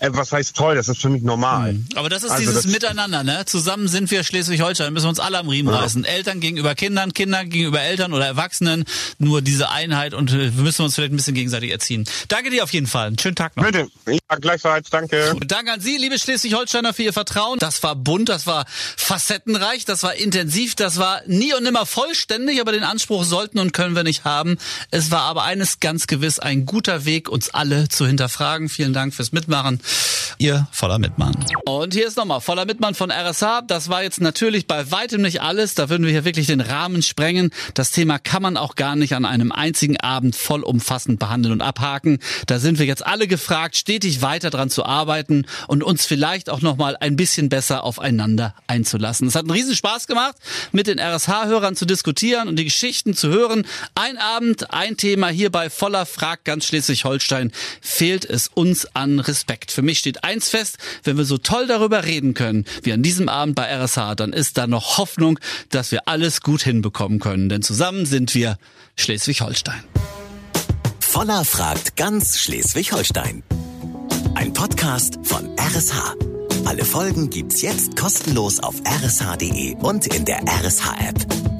[0.00, 1.76] äh, was heißt toll, das ist für mich normal.
[1.94, 3.44] Aber das ist Also dieses das- Miteinander, ne?
[3.46, 5.80] Zusammen sind wir Schleswig-Holstein, müssen wir uns alle am Riemen Ja.
[5.80, 6.04] reißen.
[6.04, 8.84] Eltern gegenüber Kindern, Kinder gegenüber Eltern oder Erwachsenen.
[9.18, 12.04] Nur diese Einheit und äh, wir müssen uns vielleicht ein bisschen gegenseitig erziehen.
[12.28, 13.08] Danke dir auf jeden Fall.
[13.08, 13.64] Einen schönen Tag noch.
[13.64, 13.88] Bitte.
[14.06, 15.32] Ja, gleichfalls, danke.
[15.34, 17.58] Und danke an Sie, liebe Schleswig-Holsteiner, für Ihr Vertrauen.
[17.58, 18.64] Das war bunt, das war
[18.96, 23.72] facettenreich, das war intensiv, das war nie und nimmer vollständig, aber den Anspruch sollten und
[23.72, 24.58] können wir nicht haben.
[24.90, 28.68] Es war aber eines ganz gewiss ein guter Weg, uns alle zu hinterfragen.
[28.68, 29.80] Vielen Dank fürs Mitmachen.
[30.38, 31.34] Ihr voller Mitmann.
[31.64, 33.62] Und hier ist nochmal voller Mitmann von RSH.
[33.66, 35.74] Das war jetzt natürlich bei weitem nicht alles.
[35.74, 37.50] Da würden wir hier wirklich den Rahmen sprengen.
[37.74, 42.18] Das Thema kann man auch gar nicht an einem einzigen Abend vollumfassend behandeln und abhaken.
[42.46, 46.60] Da sind wir jetzt alle gefragt, stetig weiter dran zu arbeiten und uns vielleicht auch
[46.60, 49.28] nochmal ein bisschen besser aufeinander einzulassen.
[49.28, 50.36] Es hat einen riesen Spaß gemacht,
[50.72, 53.66] mit den RSH-Hörern zu diskutieren und die Geschichten zu hören.
[53.94, 57.52] Ein Abend, ein Thema hier bei Voller Frag ganz Schleswig-Holstein.
[57.80, 59.72] Fehlt es uns an Respekt.
[59.72, 63.28] Für mich steht eins fest, wenn wir so toll darüber reden können, wie an diesem
[63.28, 65.38] Abend bei RSH, dann ist da noch Hoffnung,
[65.70, 67.48] dass wir alles gut hinbekommen können.
[67.48, 68.58] Denn zusammen sind wir
[68.96, 69.84] Schleswig-Holstein.
[71.00, 73.42] Voller fragt ganz Schleswig-Holstein.
[74.34, 76.35] Ein Podcast von RSH.
[76.66, 81.55] Alle Folgen gibt's jetzt kostenlos auf rsh.de und in der RSH-App.